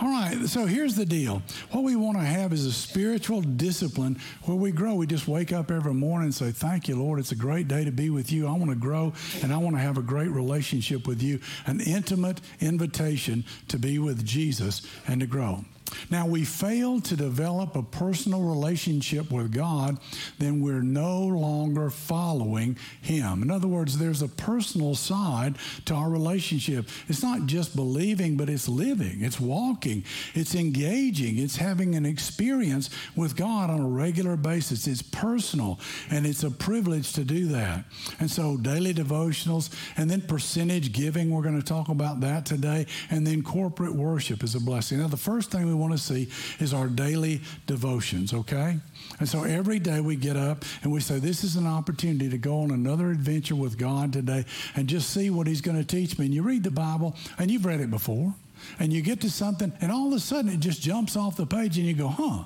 All 0.00 0.08
right, 0.08 0.46
so 0.46 0.66
here's 0.66 0.96
the 0.96 1.04
deal. 1.04 1.42
What 1.70 1.84
we 1.84 1.96
want 1.96 2.18
to 2.18 2.24
have 2.24 2.52
is 2.52 2.66
a 2.66 2.72
spiritual 2.72 3.40
discipline 3.42 4.18
where 4.44 4.56
we 4.56 4.72
grow. 4.72 4.94
We 4.94 5.06
just 5.06 5.28
wake 5.28 5.52
up 5.52 5.70
every 5.70 5.94
morning 5.94 6.26
and 6.26 6.34
say, 6.34 6.50
Thank 6.50 6.88
you, 6.88 6.96
Lord. 6.96 7.18
It's 7.18 7.32
a 7.32 7.36
great 7.36 7.68
day 7.68 7.84
to 7.84 7.92
be 7.92 8.10
with 8.10 8.32
you. 8.32 8.46
I 8.46 8.52
want 8.52 8.70
to 8.70 8.76
grow 8.76 9.12
and 9.42 9.52
I 9.52 9.56
want 9.58 9.76
to 9.76 9.82
have 9.82 9.98
a 9.98 10.02
great 10.02 10.30
relationship 10.30 11.06
with 11.06 11.22
you, 11.22 11.40
an 11.66 11.80
intimate 11.80 12.40
invitation 12.60 13.44
to 13.68 13.78
be 13.78 13.98
with 13.98 14.24
Jesus 14.24 14.82
and 15.06 15.20
to 15.20 15.26
grow. 15.26 15.64
Now, 16.10 16.26
we 16.26 16.44
fail 16.44 17.00
to 17.02 17.16
develop 17.16 17.76
a 17.76 17.82
personal 17.82 18.42
relationship 18.42 19.30
with 19.30 19.52
God, 19.52 19.98
then 20.38 20.60
we're 20.60 20.82
no 20.82 21.20
longer 21.20 21.90
following 21.90 22.78
Him. 23.00 23.42
In 23.42 23.50
other 23.50 23.68
words, 23.68 23.98
there's 23.98 24.22
a 24.22 24.28
personal 24.28 24.94
side 24.94 25.56
to 25.86 25.94
our 25.94 26.08
relationship. 26.08 26.88
It's 27.08 27.22
not 27.22 27.46
just 27.46 27.76
believing, 27.76 28.36
but 28.36 28.48
it's 28.48 28.68
living, 28.68 29.22
it's 29.22 29.40
walking, 29.40 30.04
it's 30.34 30.54
engaging, 30.54 31.38
it's 31.38 31.56
having 31.56 31.94
an 31.94 32.06
experience 32.06 32.90
with 33.16 33.36
God 33.36 33.70
on 33.70 33.80
a 33.80 33.88
regular 33.88 34.36
basis. 34.36 34.86
It's 34.86 35.02
personal, 35.02 35.78
and 36.10 36.26
it's 36.26 36.42
a 36.44 36.50
privilege 36.50 37.12
to 37.14 37.24
do 37.24 37.46
that. 37.48 37.84
And 38.20 38.30
so, 38.30 38.56
daily 38.56 38.94
devotionals, 38.94 39.70
and 39.96 40.10
then 40.10 40.22
percentage 40.22 40.92
giving, 40.92 41.30
we're 41.30 41.42
going 41.42 41.60
to 41.60 41.66
talk 41.66 41.88
about 41.88 42.20
that 42.20 42.46
today, 42.46 42.86
and 43.10 43.26
then 43.26 43.42
corporate 43.42 43.94
worship 43.94 44.42
is 44.42 44.54
a 44.54 44.60
blessing. 44.60 44.98
Now, 44.98 45.08
the 45.08 45.16
first 45.16 45.50
thing 45.50 45.66
we 45.66 45.74
want 45.78 45.92
to 45.92 45.98
see 45.98 46.28
is 46.58 46.74
our 46.74 46.88
daily 46.88 47.40
devotions, 47.66 48.32
okay? 48.32 48.78
And 49.18 49.28
so 49.28 49.44
every 49.44 49.78
day 49.78 50.00
we 50.00 50.16
get 50.16 50.36
up 50.36 50.64
and 50.82 50.92
we 50.92 51.00
say, 51.00 51.18
This 51.18 51.44
is 51.44 51.56
an 51.56 51.66
opportunity 51.66 52.28
to 52.30 52.38
go 52.38 52.60
on 52.60 52.70
another 52.70 53.10
adventure 53.10 53.56
with 53.56 53.78
God 53.78 54.12
today 54.12 54.44
and 54.76 54.88
just 54.88 55.10
see 55.10 55.30
what 55.30 55.46
He's 55.46 55.60
going 55.60 55.78
to 55.78 55.84
teach 55.84 56.18
me. 56.18 56.26
And 56.26 56.34
you 56.34 56.42
read 56.42 56.62
the 56.62 56.70
Bible, 56.70 57.16
and 57.38 57.50
you've 57.50 57.64
read 57.64 57.80
it 57.80 57.90
before, 57.90 58.34
and 58.78 58.92
you 58.92 59.02
get 59.02 59.20
to 59.22 59.30
something, 59.30 59.72
and 59.80 59.90
all 59.90 60.08
of 60.08 60.12
a 60.14 60.20
sudden 60.20 60.50
it 60.50 60.60
just 60.60 60.82
jumps 60.82 61.16
off 61.16 61.36
the 61.36 61.46
page, 61.46 61.78
and 61.78 61.86
you 61.86 61.94
go, 61.94 62.08
Huh. 62.08 62.44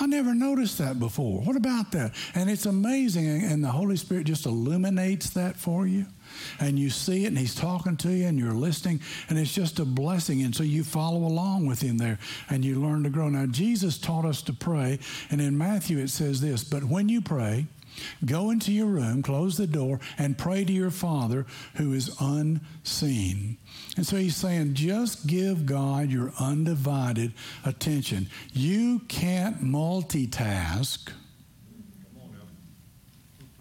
I 0.00 0.06
never 0.06 0.32
noticed 0.32 0.78
that 0.78 1.00
before. 1.00 1.40
What 1.40 1.56
about 1.56 1.90
that? 1.90 2.14
And 2.36 2.48
it's 2.48 2.66
amazing, 2.66 3.26
and 3.26 3.64
the 3.64 3.70
Holy 3.72 3.96
Spirit 3.96 4.26
just 4.26 4.46
illuminates 4.46 5.30
that 5.30 5.56
for 5.56 5.88
you 5.88 6.06
and 6.60 6.78
you 6.78 6.90
see 6.90 7.24
it 7.24 7.28
and 7.28 7.38
he's 7.38 7.54
talking 7.54 7.96
to 7.96 8.10
you 8.10 8.26
and 8.26 8.38
you're 8.38 8.52
listening 8.52 9.00
and 9.28 9.38
it's 9.38 9.54
just 9.54 9.78
a 9.78 9.84
blessing 9.84 10.42
and 10.42 10.54
so 10.54 10.62
you 10.62 10.84
follow 10.84 11.18
along 11.18 11.66
with 11.66 11.80
him 11.80 11.98
there 11.98 12.18
and 12.50 12.64
you 12.64 12.80
learn 12.80 13.02
to 13.02 13.10
grow 13.10 13.28
now 13.28 13.46
jesus 13.46 13.98
taught 13.98 14.24
us 14.24 14.42
to 14.42 14.52
pray 14.52 14.98
and 15.30 15.40
in 15.40 15.56
matthew 15.56 15.98
it 15.98 16.08
says 16.08 16.40
this 16.40 16.64
but 16.64 16.84
when 16.84 17.08
you 17.08 17.20
pray 17.20 17.66
Go 18.24 18.50
into 18.50 18.72
your 18.72 18.86
room, 18.86 19.22
close 19.22 19.56
the 19.56 19.66
door, 19.66 20.00
and 20.18 20.38
pray 20.38 20.64
to 20.64 20.72
your 20.72 20.90
Father 20.90 21.46
who 21.74 21.92
is 21.92 22.14
unseen. 22.20 23.56
And 23.96 24.06
so 24.06 24.16
he's 24.16 24.36
saying, 24.36 24.74
just 24.74 25.26
give 25.26 25.66
God 25.66 26.10
your 26.10 26.32
undivided 26.38 27.32
attention. 27.64 28.28
You 28.52 29.00
can't 29.08 29.62
multitask. 29.62 31.10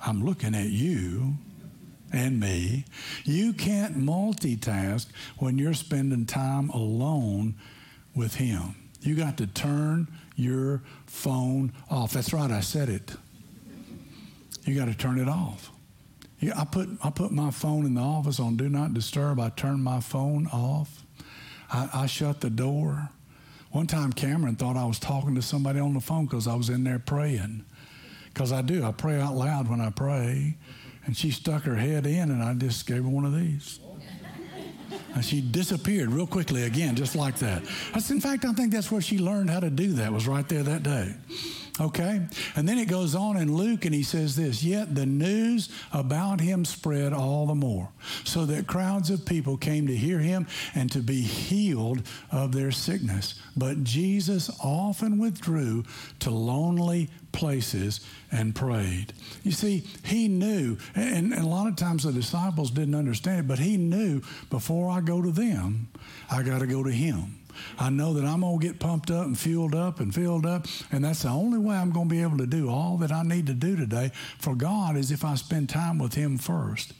I'm 0.06 0.24
looking 0.24 0.56
at 0.56 0.70
you 0.70 1.38
and 2.12 2.40
me. 2.40 2.86
You 3.24 3.54
can't 3.54 3.98
multitask 3.98 5.08
when 5.38 5.58
you're 5.58 5.74
spending 5.74 6.26
time 6.26 6.70
alone 6.70 7.56
with 8.16 8.36
Him. 8.36 8.76
You 9.02 9.16
got 9.16 9.38
to 9.38 9.48
turn 9.48 10.08
your 10.36 10.82
phone 11.06 11.74
off. 11.90 12.14
That's 12.14 12.34
right, 12.34 12.52
I 12.52 12.62
said 12.62 12.90
it. 12.90 13.16
You 14.66 14.76
got 14.76 14.86
to 14.86 14.96
turn 14.96 15.20
it 15.20 15.30
off. 15.30 15.72
I 16.56 16.66
put 16.66 16.90
I 17.04 17.10
put 17.10 17.32
my 17.32 17.50
phone 17.50 17.86
in 17.86 17.96
the 17.96 18.02
office 18.02 18.40
on 18.40 18.58
do 18.58 18.70
not 18.70 18.94
disturb. 18.94 19.40
I 19.40 19.50
turn 19.50 19.82
my 19.82 20.00
phone 20.00 20.48
off. 20.48 21.04
I, 21.72 21.90
I 21.94 22.06
shut 22.06 22.42
the 22.42 22.50
door. 22.50 23.10
One 23.72 23.88
time, 23.88 24.14
Cameron 24.14 24.56
thought 24.56 24.78
I 24.78 24.86
was 24.86 25.00
talking 25.00 25.36
to 25.36 25.42
somebody 25.42 25.80
on 25.80 25.94
the 25.94 26.00
phone 26.00 26.26
because 26.26 26.48
I 26.48 26.56
was 26.56 26.70
in 26.70 26.84
there 26.84 27.00
praying. 27.00 27.66
Because 28.26 28.52
I 28.52 28.62
do, 28.62 28.84
I 28.84 28.92
pray 28.92 29.20
out 29.20 29.36
loud 29.36 29.68
when 29.68 29.82
I 29.82 29.90
pray. 29.90 30.58
And 31.08 31.16
she 31.18 31.32
stuck 31.32 31.64
her 31.64 31.76
head 31.76 32.06
in, 32.06 32.30
and 32.30 32.44
I 32.44 32.54
just 32.54 32.86
gave 32.86 33.04
her 33.04 33.10
one 33.10 33.26
of 33.26 33.34
these. 33.34 33.80
And 35.16 35.26
she 35.26 35.42
disappeared 35.42 36.12
real 36.12 36.28
quickly 36.28 36.64
again, 36.64 36.96
just 36.96 37.16
like 37.16 37.38
that. 37.38 37.64
That's, 37.94 38.12
in 38.12 38.22
fact, 38.22 38.46
I 38.46 38.54
think 38.54 38.72
that's 38.72 38.92
where 38.92 39.02
she 39.02 39.18
learned 39.18 39.50
how 39.50 39.62
to 39.62 39.70
do 39.70 39.94
that, 39.94 40.14
was 40.14 40.28
right 40.28 40.48
there 40.48 40.64
that 40.64 40.84
day. 40.84 41.16
Okay? 41.80 42.22
And 42.56 42.68
then 42.68 42.78
it 42.78 42.88
goes 42.88 43.16
on 43.16 43.38
in 43.38 43.56
Luke 43.56 43.86
and 43.86 43.94
he 43.94 44.04
says 44.04 44.36
this 44.36 44.64
Yet 44.64 44.96
the 44.96 45.06
news 45.06 45.70
about 45.94 46.42
him 46.42 46.66
spread 46.66 47.14
all 47.14 47.46
the 47.46 47.56
more, 47.56 47.90
so 48.24 48.46
that 48.46 48.68
crowds 48.68 49.10
of 49.10 49.26
people 49.26 49.58
came 49.58 49.88
to 49.88 49.96
hear 49.96 50.20
him 50.20 50.48
and 50.76 50.92
to 50.92 51.00
be 51.00 51.22
healed 51.22 52.02
of 52.32 52.52
their 52.52 52.72
sickness. 52.72 53.36
But 53.56 53.84
Jesus 53.84 54.50
often 54.64 55.20
withdrew 55.20 55.84
to 56.20 56.32
lonely 56.32 57.10
places 57.38 58.01
and 58.32 58.53
prayed. 58.53 59.13
You 59.44 59.51
see, 59.51 59.84
he 60.03 60.27
knew, 60.27 60.77
and, 60.96 61.32
and 61.32 61.44
a 61.44 61.48
lot 61.48 61.67
of 61.67 61.75
times 61.77 62.03
the 62.03 62.12
disciples 62.12 62.72
didn't 62.72 62.96
understand 62.96 63.41
it, 63.41 63.48
but 63.48 63.60
he 63.60 63.77
knew 63.77 64.22
before 64.50 64.89
I 64.89 65.00
go 65.00 65.22
to 65.22 65.32
them, 65.32 65.88
I 66.29 66.44
got 66.44 66.60
to 66.60 66.67
go 66.67 66.84
to 66.84 66.91
him. 66.91 67.39
I 67.79 67.89
know 67.89 68.13
that 68.13 68.25
I'm 68.25 68.41
going 68.41 68.60
to 68.60 68.65
get 68.65 68.79
pumped 68.79 69.12
up 69.12 69.25
and 69.25 69.38
fueled 69.38 69.75
up 69.75 70.00
and 70.00 70.13
filled 70.13 70.46
up. 70.46 70.67
And 70.91 71.06
that's 71.06 71.24
the 71.24 71.29
only 71.29 71.58
way 71.58 71.75
I'm 71.75 71.91
going 71.91 72.08
to 72.08 72.15
be 72.15 72.22
able 72.22 72.38
to 72.38 72.46
do 72.46 72.70
all 72.70 72.98
that 72.98 73.12
I 73.12 73.24
need 73.24 73.48
to 73.48 73.53
do 73.53 73.75
today 73.75 74.12
for 74.39 74.56
God 74.56 74.98
is 74.98 75.12
if 75.12 75.25
I 75.25 75.36
spend 75.36 75.70
time 75.70 75.98
with 75.98 76.13
Him 76.13 76.38
first. 76.38 76.94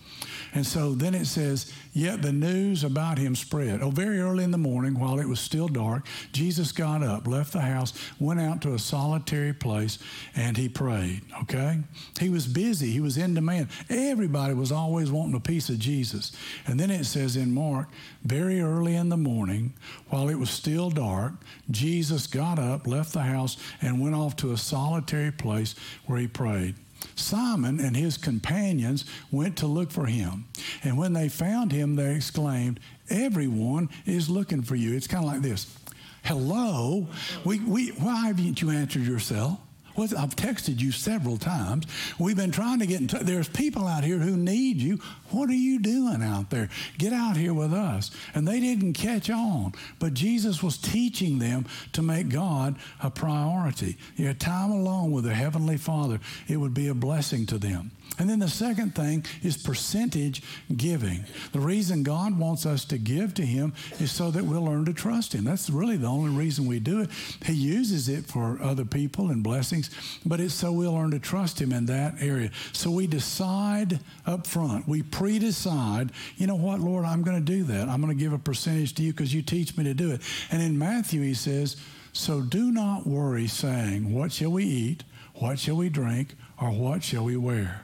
And 0.54 0.66
so 0.66 0.94
then 0.94 1.14
it 1.14 1.26
says, 1.26 1.72
Yet 1.94 2.22
the 2.22 2.32
news 2.32 2.84
about 2.84 3.18
him 3.18 3.36
spread. 3.36 3.82
Oh, 3.82 3.90
very 3.90 4.20
early 4.20 4.44
in 4.44 4.52
the 4.52 4.58
morning, 4.58 5.00
while 5.00 5.20
it 5.20 5.28
was 5.28 5.40
still 5.40 5.68
dark, 5.68 6.06
Jesus 6.32 6.72
got 6.72 7.02
up, 7.02 7.28
left 7.28 7.54
the 7.54 7.62
house, 7.62 7.94
went 8.20 8.40
out 8.40 8.62
to 8.62 8.76
a 8.76 8.80
solitary 8.80 9.52
place, 9.54 9.98
and 10.36 10.56
he 10.56 10.70
prayed. 10.70 11.22
Okay? 11.42 11.80
He 12.20 12.30
was 12.30 12.46
busy, 12.46 12.92
he 12.92 13.00
was 13.00 13.18
in 13.18 13.34
demand. 13.34 13.70
Everybody 13.90 14.54
was 14.54 14.72
always 14.72 15.12
wanting 15.12 15.36
a 15.36 15.40
piece 15.40 15.70
of 15.70 15.80
Jesus. 15.80 16.32
And 16.68 16.80
then 16.80 16.92
it 16.92 17.06
says 17.06 17.36
in 17.36 17.54
Mark, 17.54 17.90
very 18.24 18.62
early 18.62 18.96
in 18.96 19.10
the 19.10 19.18
morning, 19.18 19.74
while 20.10 20.30
it 20.30 20.36
was 20.36 20.52
still 20.52 20.92
dark, 20.92 21.34
Jesus 21.72 22.28
got 22.28 22.60
up, 22.60 22.86
left 22.86 23.14
the 23.14 23.24
house, 23.24 23.58
and 23.82 24.00
went 24.00 24.16
off 24.16 24.36
to 24.38 24.52
a 24.52 24.58
solitary 24.58 25.32
place 25.32 25.74
where 26.06 26.20
he 26.20 26.28
prayed. 26.28 26.76
Simon 27.16 27.80
and 27.80 27.96
his 27.96 28.18
companions 28.18 29.06
went 29.32 29.58
to 29.58 29.68
look 29.68 29.92
for 29.92 30.06
him. 30.06 30.46
And 30.84 30.98
when 30.98 31.14
they 31.14 31.30
found 31.30 31.72
him, 31.72 31.96
they 31.96 32.16
exclaimed, 32.16 32.80
Everyone 33.10 33.90
is 34.06 34.30
looking 34.30 34.62
for 34.62 34.76
you. 34.76 34.96
It's 34.96 35.08
kind 35.08 35.24
of 35.24 35.32
like 35.32 35.42
this 35.42 35.78
Hello? 36.24 37.08
We, 37.46 37.60
we, 37.60 37.90
why 37.92 38.28
haven't 38.28 38.62
you 38.62 38.70
answered 38.70 39.04
yourself? 39.04 39.60
I've 39.98 40.36
texted 40.36 40.80
you 40.80 40.92
several 40.92 41.38
times. 41.38 41.86
We've 42.20 42.36
been 42.36 42.52
trying 42.52 42.80
to 42.80 42.86
get 42.86 43.02
in 43.02 43.08
touch. 43.08 43.24
There's 43.24 43.50
people 43.50 43.88
out 43.88 44.04
here 44.04 44.20
who 44.20 44.38
need 44.38 44.78
you. 44.78 45.00
What 45.32 45.50
are 45.50 45.54
you 45.54 45.80
doing 45.80 46.22
out 46.22 46.50
there? 46.50 46.70
Get 46.98 47.14
out 47.14 47.36
here 47.36 47.54
with 47.54 47.74
us. 47.74 48.12
And 48.36 48.48
they 48.48 48.60
didn't 48.60 48.94
catch 48.94 49.30
on. 49.30 49.74
But 50.00 50.14
Jesus 50.14 50.62
was 50.62 50.78
teaching 50.78 51.40
them 51.40 51.66
to 51.94 52.02
make 52.02 52.30
God 52.30 52.76
a 53.02 53.10
priority. 53.10 53.98
You 54.16 54.28
had 54.28 54.40
time 54.40 54.72
alone 54.72 55.12
with 55.12 55.24
the 55.24 55.34
Heavenly 55.34 55.78
Father, 55.78 56.20
it 56.48 56.58
would 56.58 56.74
be 56.74 56.88
a 56.88 56.94
blessing 56.94 57.46
to 57.48 57.58
them. 57.58 57.92
And 58.20 58.28
then 58.28 58.40
the 58.40 58.48
second 58.48 58.96
thing 58.96 59.26
is 59.44 59.58
percentage 59.58 60.42
giving. 60.76 61.24
The 61.52 61.60
reason 61.60 62.02
God 62.02 62.38
wants 62.38 62.66
us 62.66 62.84
to 62.86 62.98
give 62.98 63.36
to 63.36 63.46
Him 63.46 63.74
is 64.00 64.12
so 64.12 64.32
that 64.32 64.44
we'll 64.44 64.64
learn 64.64 64.86
to 64.86 64.94
trust 64.94 65.34
Him. 65.34 65.44
That's 65.44 65.70
really 65.70 65.98
the 65.98 66.08
only 66.08 66.32
reason 66.32 66.66
we 66.66 66.80
do 66.80 67.02
it. 67.02 67.12
He 67.46 67.54
uses 67.54 68.10
it 68.10 68.26
for 68.26 68.60
other 68.62 68.86
people 68.86 69.30
and 69.30 69.44
blessings, 69.44 69.92
but 70.26 70.40
it's 70.40 70.56
so 70.56 70.72
we'll 70.72 70.94
learn 70.94 71.12
to 71.12 71.20
trust 71.20 71.62
Him 71.62 71.72
in 71.72 71.86
that 71.88 72.16
area. 72.20 72.50
So 72.74 72.90
we 72.90 73.06
decide 73.06 74.00
up 74.26 74.48
front, 74.48 74.88
we 74.88 75.04
pre 75.04 75.38
decide, 75.38 76.12
you 76.38 76.48
know 76.48 76.56
what, 76.56 76.80
Lord, 76.80 77.06
I'm 77.06 77.22
going 77.22 77.38
to 77.38 77.52
do 77.52 77.64
that. 77.66 77.88
I'm 77.88 78.02
going 78.02 78.16
to 78.16 78.20
give 78.22 78.34
a 78.34 78.40
percentage 78.40 78.96
to 78.96 79.04
you 79.04 79.14
because 79.14 79.34
you 79.34 79.44
teach 79.44 79.78
me 79.78 79.84
to 79.84 79.94
do 79.94 80.12
it. 80.12 80.22
And 80.50 80.62
in 80.62 80.78
Matthew, 80.78 81.22
He 81.22 81.36
says, 81.36 81.76
So 82.14 82.42
do 82.42 82.72
not 82.72 83.06
worry, 83.06 83.46
saying, 83.46 84.12
What 84.12 84.32
shall 84.32 84.52
we 84.52 84.64
eat? 84.64 85.04
What 85.36 85.60
shall 85.60 85.76
we 85.76 85.90
drink? 85.90 86.36
Or 86.60 86.72
what 86.72 87.04
shall 87.04 87.26
we 87.26 87.38
wear? 87.38 87.82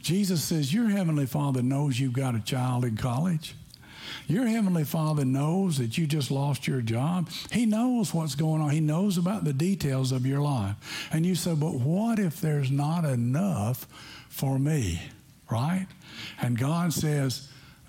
Jesus 0.00 0.42
says, 0.42 0.72
Your 0.72 0.88
Heavenly 0.88 1.26
Father 1.26 1.62
knows 1.62 1.98
you've 1.98 2.12
got 2.12 2.34
a 2.34 2.40
child 2.40 2.84
in 2.84 2.96
college. 2.96 3.54
Your 4.26 4.46
Heavenly 4.46 4.84
Father 4.84 5.24
knows 5.24 5.78
that 5.78 5.98
you 5.98 6.06
just 6.06 6.30
lost 6.30 6.66
your 6.66 6.80
job. 6.80 7.28
He 7.52 7.66
knows 7.66 8.14
what's 8.14 8.34
going 8.34 8.62
on. 8.62 8.70
He 8.70 8.80
knows 8.80 9.18
about 9.18 9.44
the 9.44 9.52
details 9.52 10.12
of 10.12 10.26
your 10.26 10.40
life. 10.40 11.08
And 11.12 11.26
you 11.26 11.34
say, 11.34 11.54
But 11.54 11.74
what 11.74 12.18
if 12.18 12.40
there's 12.40 12.70
not 12.70 13.04
enough 13.04 13.86
for 14.28 14.58
me? 14.58 15.02
Right? 15.50 15.86
And 16.40 16.58
God 16.58 16.92
says, 16.92 17.48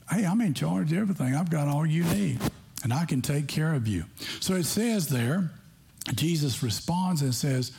Hey, 0.10 0.26
I'm 0.26 0.42
in 0.42 0.54
charge 0.54 0.92
of 0.92 0.98
everything. 0.98 1.36
I've 1.36 1.50
got 1.50 1.68
all 1.68 1.86
you 1.86 2.04
need, 2.04 2.40
and 2.84 2.92
I 2.92 3.06
can 3.06 3.22
take 3.22 3.48
care 3.48 3.74
of 3.74 3.88
you. 3.88 4.06
So 4.40 4.56
it 4.56 4.66
says 4.66 5.08
there, 5.08 5.50
Jesus 6.16 6.64
responds 6.64 7.22
and 7.22 7.34
says, 7.34 7.72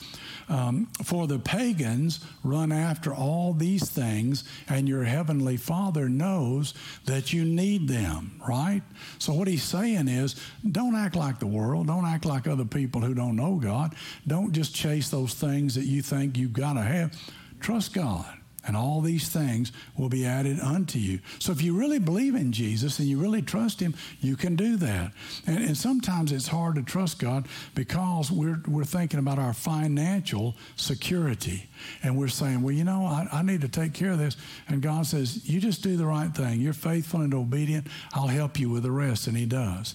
um, 0.49 0.87
For 1.05 1.27
the 1.27 1.39
pagans 1.39 2.21
run 2.43 2.73
after 2.73 3.15
all 3.15 3.53
these 3.53 3.89
things, 3.89 4.45
and 4.69 4.89
your 4.89 5.05
heavenly 5.05 5.57
Father 5.57 6.09
knows 6.09 6.75
that 7.07 7.33
you 7.33 7.45
need 7.45 7.89
them, 7.89 8.41
right? 8.47 8.83
So, 9.19 9.33
what 9.33 9.49
he's 9.49 9.63
saying 9.63 10.09
is 10.09 10.37
don't 10.71 10.95
act 10.95 11.17
like 11.17 11.39
the 11.39 11.47
world. 11.47 11.87
Don't 11.87 12.07
act 12.07 12.25
like 12.25 12.47
other 12.47 12.65
people 12.65 13.01
who 13.01 13.15
don't 13.15 13.37
know 13.37 13.57
God. 13.57 13.95
Don't 14.27 14.53
just 14.53 14.75
chase 14.75 15.09
those 15.09 15.35
things 15.35 15.75
that 15.75 15.87
you 15.87 16.03
think 16.03 16.37
you've 16.37 16.53
got 16.53 16.75
to 16.75 16.83
have. 16.83 17.19
Trust 17.61 17.95
God 17.95 18.42
and 18.65 18.77
all 18.77 19.01
these 19.01 19.29
things 19.29 19.73
will 19.97 20.09
be 20.09 20.25
added 20.25 20.61
unto 20.61 20.99
you. 20.99 21.21
So 21.39 21.53
if 21.53 21.63
you 21.63 21.79
really 21.79 21.99
believe 21.99 22.35
in 22.35 22.53
Jesus 22.53 22.99
and 22.99 23.09
you 23.09 23.19
really 23.19 23.43
trust 23.43 23.81
Him, 23.81 23.95
you 24.21 24.37
can 24.37 24.57
do 24.57 24.77
that. 24.77 25.13
And, 25.47 25.59
and, 25.59 25.77
sometimes 25.77 26.31
it's 26.33 26.47
hard 26.47 26.77
to 26.77 26.83
trust 26.83 27.19
God 27.19 27.49
because 27.75 28.31
we're, 28.31 28.61
we're 28.69 28.85
thinking 28.85 29.19
about 29.19 29.39
our 29.39 29.53
financial 29.53 30.55
security. 30.77 31.69
And 32.03 32.17
we're 32.17 32.29
saying, 32.29 32.63
well, 32.63 32.75
you 32.75 32.85
know, 32.85 33.05
I, 33.05 33.27
I 33.33 33.43
need 33.43 33.63
to 33.63 33.69
take 33.69 33.95
care 33.95 34.13
of 34.13 34.19
this. 34.19 34.37
And 34.69 34.81
God 34.81 35.07
says, 35.07 35.49
you 35.49 35.61
just 35.61 35.83
do 35.83 35.97
the 35.97 36.07
right 36.07 36.33
thing. 36.33 36.61
You're 36.61 36.73
faithful 36.73 37.23
and 37.23 37.35
obedient. 37.35 37.89
I'll 38.13 38.29
help 38.29 38.61
you 38.61 38.71
with 38.71 38.85
the 38.85 38.93
rest. 38.93 39.27
And 39.27 39.37
He 39.37 39.47
does. 39.47 39.95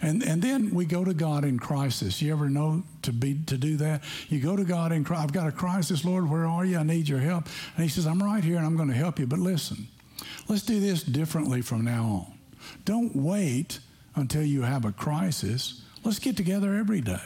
And, 0.00 0.22
and 0.22 0.42
then 0.42 0.74
we 0.74 0.84
go 0.84 1.04
to 1.04 1.14
God 1.14 1.44
in 1.44 1.58
crisis. 1.58 2.20
You 2.20 2.32
ever 2.32 2.48
know 2.48 2.82
to 3.02 3.12
be 3.12 3.40
to 3.46 3.56
do 3.56 3.76
that? 3.78 4.02
You 4.28 4.40
go 4.40 4.56
to 4.56 4.64
God 4.64 4.92
in 4.92 5.04
crisis. 5.04 5.24
I've 5.24 5.32
got 5.32 5.48
a 5.48 5.52
crisis, 5.52 6.04
Lord. 6.04 6.28
Where 6.28 6.46
are 6.46 6.64
you? 6.64 6.78
I 6.78 6.82
need 6.82 7.08
your 7.08 7.20
help. 7.20 7.46
And 7.74 7.82
He 7.82 7.88
says, 7.88 8.06
I'm 8.06 8.22
right 8.22 8.44
here 8.44 8.56
and 8.56 8.66
I'm 8.66 8.76
going 8.76 8.88
to 8.88 8.94
help 8.94 9.18
you. 9.18 9.26
But 9.26 9.38
listen, 9.38 9.88
let's 10.48 10.62
do 10.62 10.80
this 10.80 11.02
differently 11.02 11.62
from 11.62 11.84
now 11.84 12.04
on. 12.04 12.38
Don't 12.84 13.14
wait 13.14 13.80
until 14.14 14.42
you 14.42 14.62
have 14.62 14.84
a 14.84 14.92
crisis. 14.92 15.82
Let's 16.04 16.18
get 16.18 16.36
together 16.36 16.74
every 16.74 17.00
day. 17.00 17.20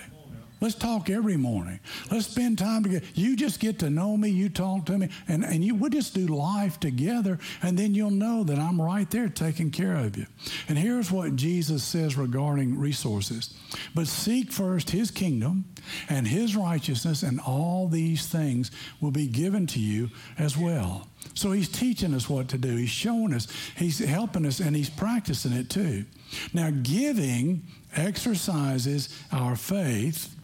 Let's 0.61 0.75
talk 0.75 1.09
every 1.09 1.39
morning. 1.39 1.81
Let's 2.11 2.27
spend 2.27 2.59
time 2.59 2.83
together. 2.83 3.07
You 3.15 3.35
just 3.35 3.61
get 3.61 3.79
to 3.79 3.89
know 3.89 4.15
me, 4.17 4.29
you 4.29 4.51
talk 4.51 4.85
to 4.87 4.99
me, 4.99 5.09
and, 5.27 5.43
and 5.43 5.65
you, 5.65 5.75
we'll 5.75 5.91
just 5.91 6.13
do 6.13 6.27
life 6.27 6.79
together, 6.79 7.39
and 7.63 7.79
then 7.79 7.95
you'll 7.95 8.11
know 8.11 8.45
that 8.45 8.59
I'm 8.59 8.81
right 8.81 9.11
there 9.11 9.31
taking 9.31 9.71
care 9.71 9.97
of 9.97 10.19
you. 10.19 10.27
And 10.69 10.77
here's 10.77 11.11
what 11.11 11.35
Jesus 11.35 11.83
says 11.83 12.17
regarding 12.17 12.79
resources 12.79 13.55
But 13.95 14.07
seek 14.07 14.53
first 14.53 14.91
his 14.91 15.11
kingdom 15.11 15.65
and 16.11 16.29
his 16.29 16.55
righteousness, 16.55 17.23
and 17.23 17.41
all 17.41 17.89
these 17.89 18.27
things 18.27 18.71
will 19.01 19.13
be 19.13 19.29
given 19.29 19.67
to 19.69 19.81
you 19.81 20.11
as 20.39 20.59
well. 20.59 21.09
So 21.35 21.53
he's 21.53 21.69
teaching 21.71 22.13
us 22.13 22.29
what 22.29 22.49
to 22.49 22.59
do. 22.59 22.77
He's 22.77 22.91
showing 22.91 23.33
us, 23.33 23.49
he's 23.77 23.99
helping 23.99 24.45
us, 24.45 24.61
and 24.61 24.77
he's 24.77 24.91
practicing 24.91 25.53
it 25.53 25.71
too. 25.71 26.05
Now, 26.53 26.71
giving 26.71 27.63
exercises 27.97 29.09
our 29.33 29.57
faith 29.57 30.37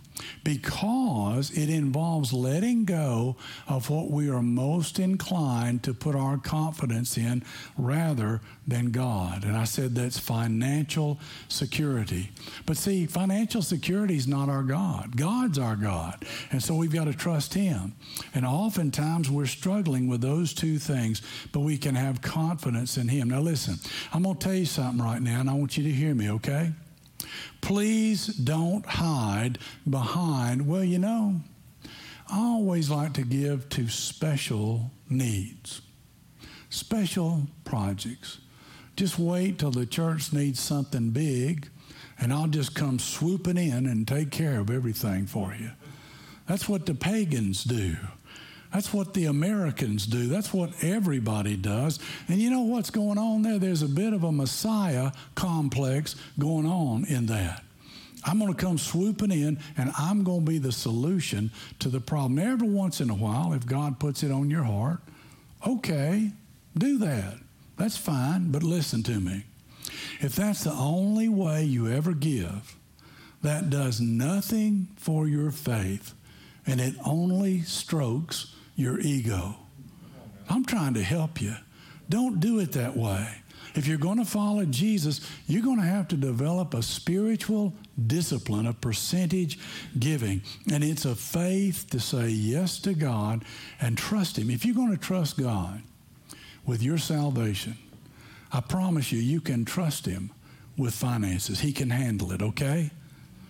because 0.44 1.50
it 1.50 1.68
involves 1.68 2.32
letting 2.32 2.84
go 2.84 3.36
of 3.68 3.90
what 3.90 4.10
we 4.10 4.28
are 4.30 4.42
most 4.42 4.98
inclined 4.98 5.82
to 5.82 5.92
put 5.94 6.14
our 6.14 6.38
confidence 6.38 7.16
in 7.16 7.42
rather 7.76 8.40
than 8.66 8.90
God. 8.90 9.44
And 9.44 9.56
I 9.56 9.64
said 9.64 9.94
that's 9.94 10.18
financial 10.18 11.18
security. 11.48 12.30
But 12.64 12.76
see, 12.76 13.06
financial 13.06 13.62
security 13.62 14.16
is 14.16 14.26
not 14.26 14.48
our 14.48 14.62
God. 14.62 15.16
God's 15.16 15.58
our 15.58 15.76
God. 15.76 16.24
And 16.50 16.62
so 16.62 16.74
we've 16.74 16.92
got 16.92 17.04
to 17.04 17.14
trust 17.14 17.54
Him. 17.54 17.94
And 18.34 18.46
oftentimes 18.46 19.30
we're 19.30 19.46
struggling 19.46 20.08
with 20.08 20.20
those 20.20 20.54
two 20.54 20.78
things, 20.78 21.22
but 21.52 21.60
we 21.60 21.76
can 21.76 21.94
have 21.94 22.22
confidence 22.22 22.96
in 22.96 23.08
Him. 23.08 23.30
Now, 23.30 23.40
listen, 23.40 23.76
I'm 24.12 24.22
going 24.22 24.36
to 24.36 24.44
tell 24.44 24.54
you 24.54 24.66
something 24.66 25.04
right 25.04 25.20
now, 25.20 25.40
and 25.40 25.50
I 25.50 25.54
want 25.54 25.76
you 25.76 25.84
to 25.84 25.92
hear 25.92 26.14
me, 26.14 26.30
okay? 26.30 26.72
Please 27.60 28.26
don't 28.26 28.86
hide 28.86 29.58
behind, 29.88 30.66
well, 30.66 30.84
you 30.84 30.98
know, 30.98 31.40
I 32.28 32.38
always 32.38 32.90
like 32.90 33.12
to 33.14 33.22
give 33.22 33.68
to 33.70 33.88
special 33.88 34.90
needs, 35.08 35.80
special 36.70 37.46
projects. 37.64 38.38
Just 38.96 39.18
wait 39.18 39.58
till 39.58 39.70
the 39.70 39.86
church 39.86 40.32
needs 40.32 40.58
something 40.58 41.10
big, 41.10 41.68
and 42.18 42.32
I'll 42.32 42.48
just 42.48 42.74
come 42.74 42.98
swooping 42.98 43.58
in 43.58 43.86
and 43.86 44.08
take 44.08 44.30
care 44.30 44.58
of 44.58 44.70
everything 44.70 45.26
for 45.26 45.54
you. 45.54 45.70
That's 46.48 46.68
what 46.68 46.86
the 46.86 46.94
pagans 46.94 47.64
do. 47.64 47.96
That's 48.72 48.92
what 48.92 49.14
the 49.14 49.26
Americans 49.26 50.06
do. 50.06 50.26
That's 50.26 50.52
what 50.52 50.72
everybody 50.82 51.56
does. 51.56 51.98
And 52.28 52.38
you 52.38 52.50
know 52.50 52.62
what's 52.62 52.90
going 52.90 53.18
on 53.18 53.42
there? 53.42 53.58
There's 53.58 53.82
a 53.82 53.88
bit 53.88 54.12
of 54.12 54.24
a 54.24 54.32
Messiah 54.32 55.12
complex 55.34 56.16
going 56.38 56.66
on 56.66 57.04
in 57.06 57.26
that. 57.26 57.62
I'm 58.24 58.40
going 58.40 58.52
to 58.52 58.60
come 58.60 58.76
swooping 58.76 59.30
in 59.30 59.60
and 59.76 59.92
I'm 59.96 60.24
going 60.24 60.44
to 60.44 60.50
be 60.50 60.58
the 60.58 60.72
solution 60.72 61.50
to 61.78 61.88
the 61.88 62.00
problem. 62.00 62.38
Every 62.38 62.68
once 62.68 63.00
in 63.00 63.08
a 63.08 63.14
while, 63.14 63.52
if 63.52 63.66
God 63.66 64.00
puts 64.00 64.22
it 64.22 64.32
on 64.32 64.50
your 64.50 64.64
heart, 64.64 64.98
okay, 65.66 66.32
do 66.76 66.98
that. 66.98 67.34
That's 67.76 67.96
fine, 67.96 68.50
but 68.50 68.62
listen 68.62 69.02
to 69.04 69.20
me. 69.20 69.44
If 70.20 70.34
that's 70.34 70.64
the 70.64 70.72
only 70.72 71.28
way 71.28 71.64
you 71.64 71.88
ever 71.88 72.12
give, 72.12 72.76
that 73.42 73.70
does 73.70 74.00
nothing 74.00 74.88
for 74.96 75.28
your 75.28 75.52
faith 75.52 76.14
and 76.66 76.80
it 76.80 76.94
only 77.04 77.62
strokes 77.62 78.55
your 78.76 79.00
ego. 79.00 79.56
I'm 80.48 80.64
trying 80.64 80.94
to 80.94 81.02
help 81.02 81.42
you. 81.42 81.54
Don't 82.08 82.38
do 82.38 82.60
it 82.60 82.72
that 82.72 82.96
way. 82.96 83.26
If 83.74 83.86
you're 83.86 83.98
going 83.98 84.18
to 84.18 84.24
follow 84.24 84.64
Jesus, 84.64 85.20
you're 85.46 85.62
going 85.62 85.78
to 85.78 85.84
have 85.84 86.08
to 86.08 86.16
develop 86.16 86.72
a 86.72 86.82
spiritual 86.82 87.74
discipline 88.06 88.66
of 88.66 88.80
percentage 88.80 89.58
giving. 89.98 90.42
And 90.72 90.82
it's 90.82 91.04
a 91.04 91.14
faith 91.14 91.86
to 91.90 92.00
say 92.00 92.28
yes 92.28 92.78
to 92.80 92.94
God 92.94 93.44
and 93.80 93.98
trust 93.98 94.38
Him. 94.38 94.50
If 94.50 94.64
you're 94.64 94.74
going 94.74 94.92
to 94.92 94.96
trust 94.96 95.36
God 95.36 95.82
with 96.64 96.82
your 96.82 96.96
salvation, 96.96 97.76
I 98.50 98.60
promise 98.60 99.12
you, 99.12 99.18
you 99.18 99.42
can 99.42 99.66
trust 99.66 100.06
Him 100.06 100.30
with 100.78 100.94
finances. 100.94 101.60
He 101.60 101.72
can 101.72 101.90
handle 101.90 102.32
it, 102.32 102.40
okay? 102.40 102.90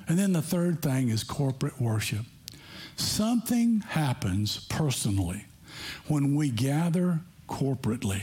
And 0.08 0.18
then 0.18 0.32
the 0.32 0.42
third 0.42 0.82
thing 0.82 1.08
is 1.08 1.22
corporate 1.22 1.80
worship. 1.80 2.24
Something 2.96 3.80
happens 3.80 4.66
personally 4.68 5.44
when 6.08 6.34
we 6.34 6.50
gather 6.50 7.20
corporately. 7.48 8.22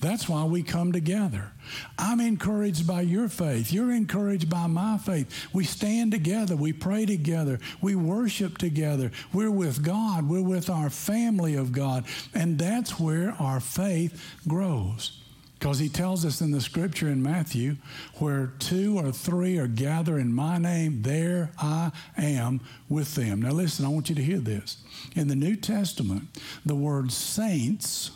That's 0.00 0.28
why 0.28 0.44
we 0.44 0.62
come 0.62 0.92
together. 0.92 1.52
I'm 1.98 2.20
encouraged 2.20 2.86
by 2.86 3.02
your 3.02 3.28
faith. 3.28 3.72
You're 3.72 3.92
encouraged 3.92 4.48
by 4.48 4.66
my 4.66 4.98
faith. 4.98 5.48
We 5.52 5.64
stand 5.64 6.12
together. 6.12 6.56
We 6.56 6.72
pray 6.72 7.06
together. 7.06 7.58
We 7.80 7.94
worship 7.94 8.58
together. 8.58 9.10
We're 9.32 9.50
with 9.50 9.84
God. 9.84 10.28
We're 10.28 10.42
with 10.42 10.70
our 10.70 10.90
family 10.90 11.54
of 11.54 11.72
God. 11.72 12.04
And 12.34 12.58
that's 12.58 12.98
where 12.98 13.34
our 13.38 13.60
faith 13.60 14.36
grows. 14.46 15.17
Because 15.58 15.80
he 15.80 15.88
tells 15.88 16.24
us 16.24 16.40
in 16.40 16.52
the 16.52 16.60
scripture 16.60 17.08
in 17.08 17.20
Matthew, 17.20 17.76
where 18.18 18.52
two 18.60 18.96
or 18.96 19.10
three 19.10 19.58
are 19.58 19.66
gathered 19.66 20.18
in 20.18 20.32
my 20.32 20.56
name, 20.56 21.02
there 21.02 21.50
I 21.58 21.90
am 22.16 22.60
with 22.88 23.16
them. 23.16 23.42
Now, 23.42 23.50
listen, 23.50 23.84
I 23.84 23.88
want 23.88 24.08
you 24.08 24.14
to 24.14 24.22
hear 24.22 24.38
this. 24.38 24.76
In 25.16 25.26
the 25.26 25.34
New 25.34 25.56
Testament, 25.56 26.28
the 26.64 26.76
word 26.76 27.10
saints 27.10 28.12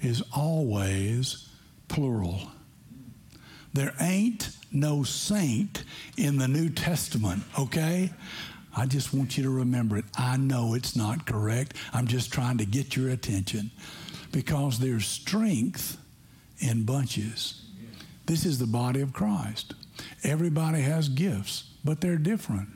is 0.00 0.22
always 0.34 1.48
plural. 1.88 2.40
There 3.72 3.94
ain't 4.00 4.50
no 4.72 5.02
saint 5.02 5.82
in 6.16 6.38
the 6.38 6.48
New 6.48 6.70
Testament, 6.70 7.42
okay? 7.58 8.10
I 8.76 8.86
just 8.86 9.12
want 9.12 9.36
you 9.36 9.42
to 9.42 9.50
remember 9.50 9.96
it. 9.96 10.04
I 10.16 10.36
know 10.36 10.74
it's 10.74 10.94
not 10.94 11.26
correct. 11.26 11.74
I'm 11.92 12.06
just 12.06 12.32
trying 12.32 12.58
to 12.58 12.64
get 12.64 12.94
your 12.94 13.10
attention 13.10 13.72
because 14.30 14.78
there's 14.78 15.06
strength 15.06 15.96
in 16.60 16.84
bunches. 16.84 17.62
This 18.26 18.46
is 18.46 18.58
the 18.58 18.66
body 18.66 19.00
of 19.00 19.12
Christ. 19.12 19.74
Everybody 20.22 20.82
has 20.82 21.08
gifts, 21.08 21.64
but 21.84 22.00
they're 22.00 22.16
different. 22.16 22.68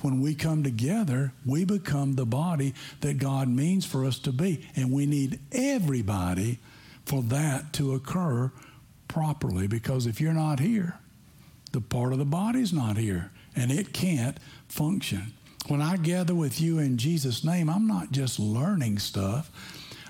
When 0.00 0.20
we 0.20 0.34
come 0.34 0.62
together, 0.62 1.32
we 1.44 1.64
become 1.64 2.14
the 2.14 2.26
body 2.26 2.74
that 3.00 3.18
God 3.18 3.48
means 3.48 3.84
for 3.84 4.04
us 4.04 4.18
to 4.20 4.32
be. 4.32 4.66
And 4.74 4.90
we 4.90 5.06
need 5.06 5.38
everybody 5.52 6.58
for 7.04 7.22
that 7.24 7.72
to 7.74 7.94
occur 7.94 8.50
properly 9.08 9.66
because 9.66 10.06
if 10.06 10.20
you're 10.20 10.32
not 10.32 10.60
here, 10.60 10.98
the 11.72 11.80
part 11.80 12.12
of 12.12 12.18
the 12.18 12.24
body's 12.24 12.72
not 12.72 12.96
here 12.96 13.30
and 13.54 13.70
it 13.70 13.92
can't 13.92 14.38
function. 14.68 15.32
When 15.68 15.80
I 15.80 15.96
gather 15.96 16.34
with 16.34 16.60
you 16.60 16.78
in 16.78 16.98
Jesus' 16.98 17.44
name, 17.44 17.68
I'm 17.68 17.86
not 17.86 18.10
just 18.10 18.38
learning 18.38 18.98
stuff, 18.98 19.50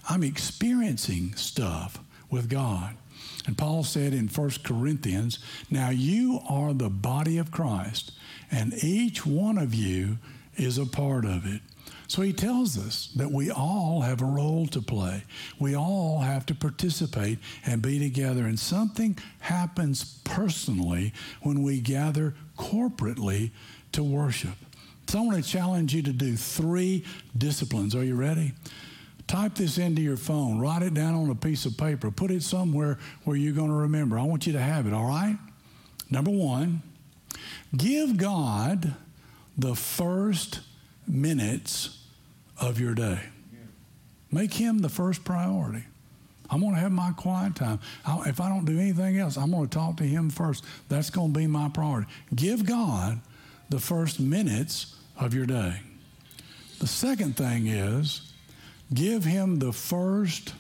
I'm 0.09 0.23
experiencing 0.23 1.35
stuff 1.35 1.99
with 2.31 2.49
God. 2.49 2.97
And 3.47 3.59
Paul 3.59 3.83
said 3.83 4.15
in 4.15 4.29
1 4.29 4.51
Corinthians, 4.63 5.39
Now 5.71 5.91
you 5.91 6.41
are 6.49 6.73
the 6.73 6.91
body 6.91 7.39
of 7.39 7.51
Christ, 7.51 8.13
and 8.51 8.73
each 8.83 9.27
one 9.27 9.59
of 9.59 9.75
you 9.75 10.19
is 10.57 10.79
a 10.79 10.87
part 10.87 11.25
of 11.25 11.47
it. 11.47 11.61
So 12.07 12.21
he 12.21 12.35
tells 12.35 12.79
us 12.79 13.09
that 13.17 13.33
we 13.33 13.51
all 13.51 14.03
have 14.03 14.21
a 14.21 14.27
role 14.27 14.67
to 14.67 14.83
play. 14.83 15.25
We 15.59 15.75
all 15.75 16.19
have 16.19 16.45
to 16.47 16.55
participate 16.55 17.39
and 17.65 17.81
be 17.81 17.99
together. 17.99 18.45
And 18.45 18.61
something 18.61 19.17
happens 19.39 20.19
personally 20.23 21.15
when 21.41 21.63
we 21.63 21.81
gather 21.81 22.35
corporately 22.59 23.51
to 23.93 24.03
worship. 24.03 24.57
So 25.09 25.21
I 25.21 25.23
want 25.23 25.43
to 25.43 25.51
challenge 25.51 25.95
you 25.95 26.03
to 26.03 26.13
do 26.13 26.37
three 26.37 27.05
disciplines. 27.37 27.95
Are 27.95 28.05
you 28.05 28.15
ready? 28.15 28.53
Type 29.33 29.55
this 29.55 29.79
into 29.79 30.03
your 30.03 30.19
phone, 30.19 30.59
write 30.59 30.83
it 30.83 30.93
down 30.93 31.15
on 31.15 31.31
a 31.31 31.35
piece 31.35 31.65
of 31.65 31.79
paper, 31.79 32.11
put 32.11 32.31
it 32.31 32.43
somewhere 32.43 32.99
where 33.25 33.35
you're 33.35 33.55
going 33.55 33.71
to 33.71 33.75
remember. 33.75 34.19
I 34.19 34.25
want 34.25 34.47
you 34.47 34.53
to 34.53 34.61
have 34.61 34.87
it, 34.87 34.93
all 34.93 35.07
right? 35.07 35.39
Number 36.11 36.31
one, 36.31 36.83
give 37.75 38.19
God 38.19 38.95
the 39.57 39.75
first 39.75 40.61
minutes 41.09 42.05
of 42.61 42.79
your 42.79 42.95
day. 42.95 43.21
Make 44.31 44.53
him 44.53 44.81
the 44.81 44.91
first 44.91 45.25
priority. 45.25 45.85
I'm 46.51 46.61
going 46.61 46.75
to 46.75 46.81
have 46.81 46.93
my 46.93 47.13
quiet 47.13 47.57
time. 47.57 47.81
I, 48.05 48.29
if 48.29 48.39
I 48.39 48.51
don't 48.51 48.67
do 48.67 48.79
anything 48.79 49.17
else, 49.19 49.39
I'm 49.39 49.51
going 49.51 49.67
to 49.67 49.75
talk 49.75 49.97
to 49.97 50.05
him 50.05 50.29
first. 50.29 50.63
That's 50.91 51.09
going 51.09 51.33
to 51.33 51.39
be 51.39 51.47
my 51.47 51.71
priority. 51.71 52.07
Give 52.35 52.67
God 52.67 53.19
the 53.71 53.81
first 53.81 54.21
minutes 54.21 54.95
of 55.19 55.33
your 55.33 55.47
day. 55.47 55.81
The 56.81 56.87
second 56.87 57.39
thing 57.39 57.69
is 57.69 58.32
give 58.93 59.25
him 59.25 59.59
the 59.59 59.73
first 59.73 60.55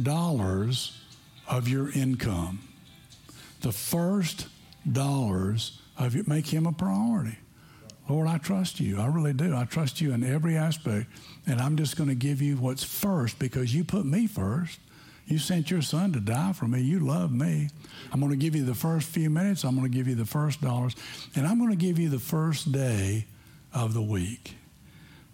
dollars 0.00 1.00
of 1.48 1.68
your 1.68 1.90
income. 1.92 2.60
The 3.60 3.72
first 3.72 4.46
dollars 4.90 5.80
of 5.96 6.14
you. 6.14 6.24
Make 6.26 6.46
him 6.46 6.66
a 6.66 6.72
priority. 6.72 7.38
Lord, 8.08 8.28
I 8.28 8.38
trust 8.38 8.80
you. 8.80 8.98
I 8.98 9.06
really 9.06 9.34
do. 9.34 9.54
I 9.54 9.64
trust 9.64 10.00
you 10.00 10.12
in 10.12 10.24
every 10.24 10.56
aspect. 10.56 11.06
And 11.46 11.60
I'm 11.60 11.76
just 11.76 11.96
going 11.96 12.08
to 12.08 12.14
give 12.14 12.40
you 12.40 12.56
what's 12.56 12.84
first 12.84 13.38
because 13.38 13.74
you 13.74 13.84
put 13.84 14.06
me 14.06 14.26
first. 14.26 14.80
You 15.26 15.38
sent 15.38 15.70
your 15.70 15.82
son 15.82 16.12
to 16.14 16.20
die 16.20 16.54
for 16.54 16.66
me. 16.66 16.80
You 16.80 17.00
love 17.00 17.32
me. 17.32 17.68
I'm 18.12 18.20
going 18.20 18.32
to 18.32 18.38
give 18.38 18.56
you 18.56 18.64
the 18.64 18.74
first 18.74 19.08
few 19.08 19.28
minutes. 19.28 19.62
I'm 19.62 19.76
going 19.76 19.90
to 19.90 19.94
give 19.94 20.08
you 20.08 20.14
the 20.14 20.24
first 20.24 20.62
dollars. 20.62 20.96
And 21.36 21.46
I'm 21.46 21.58
going 21.58 21.70
to 21.70 21.76
give 21.76 21.98
you 21.98 22.08
the 22.08 22.18
first 22.18 22.72
day 22.72 23.26
of 23.74 23.92
the 23.92 24.00
week. 24.00 24.56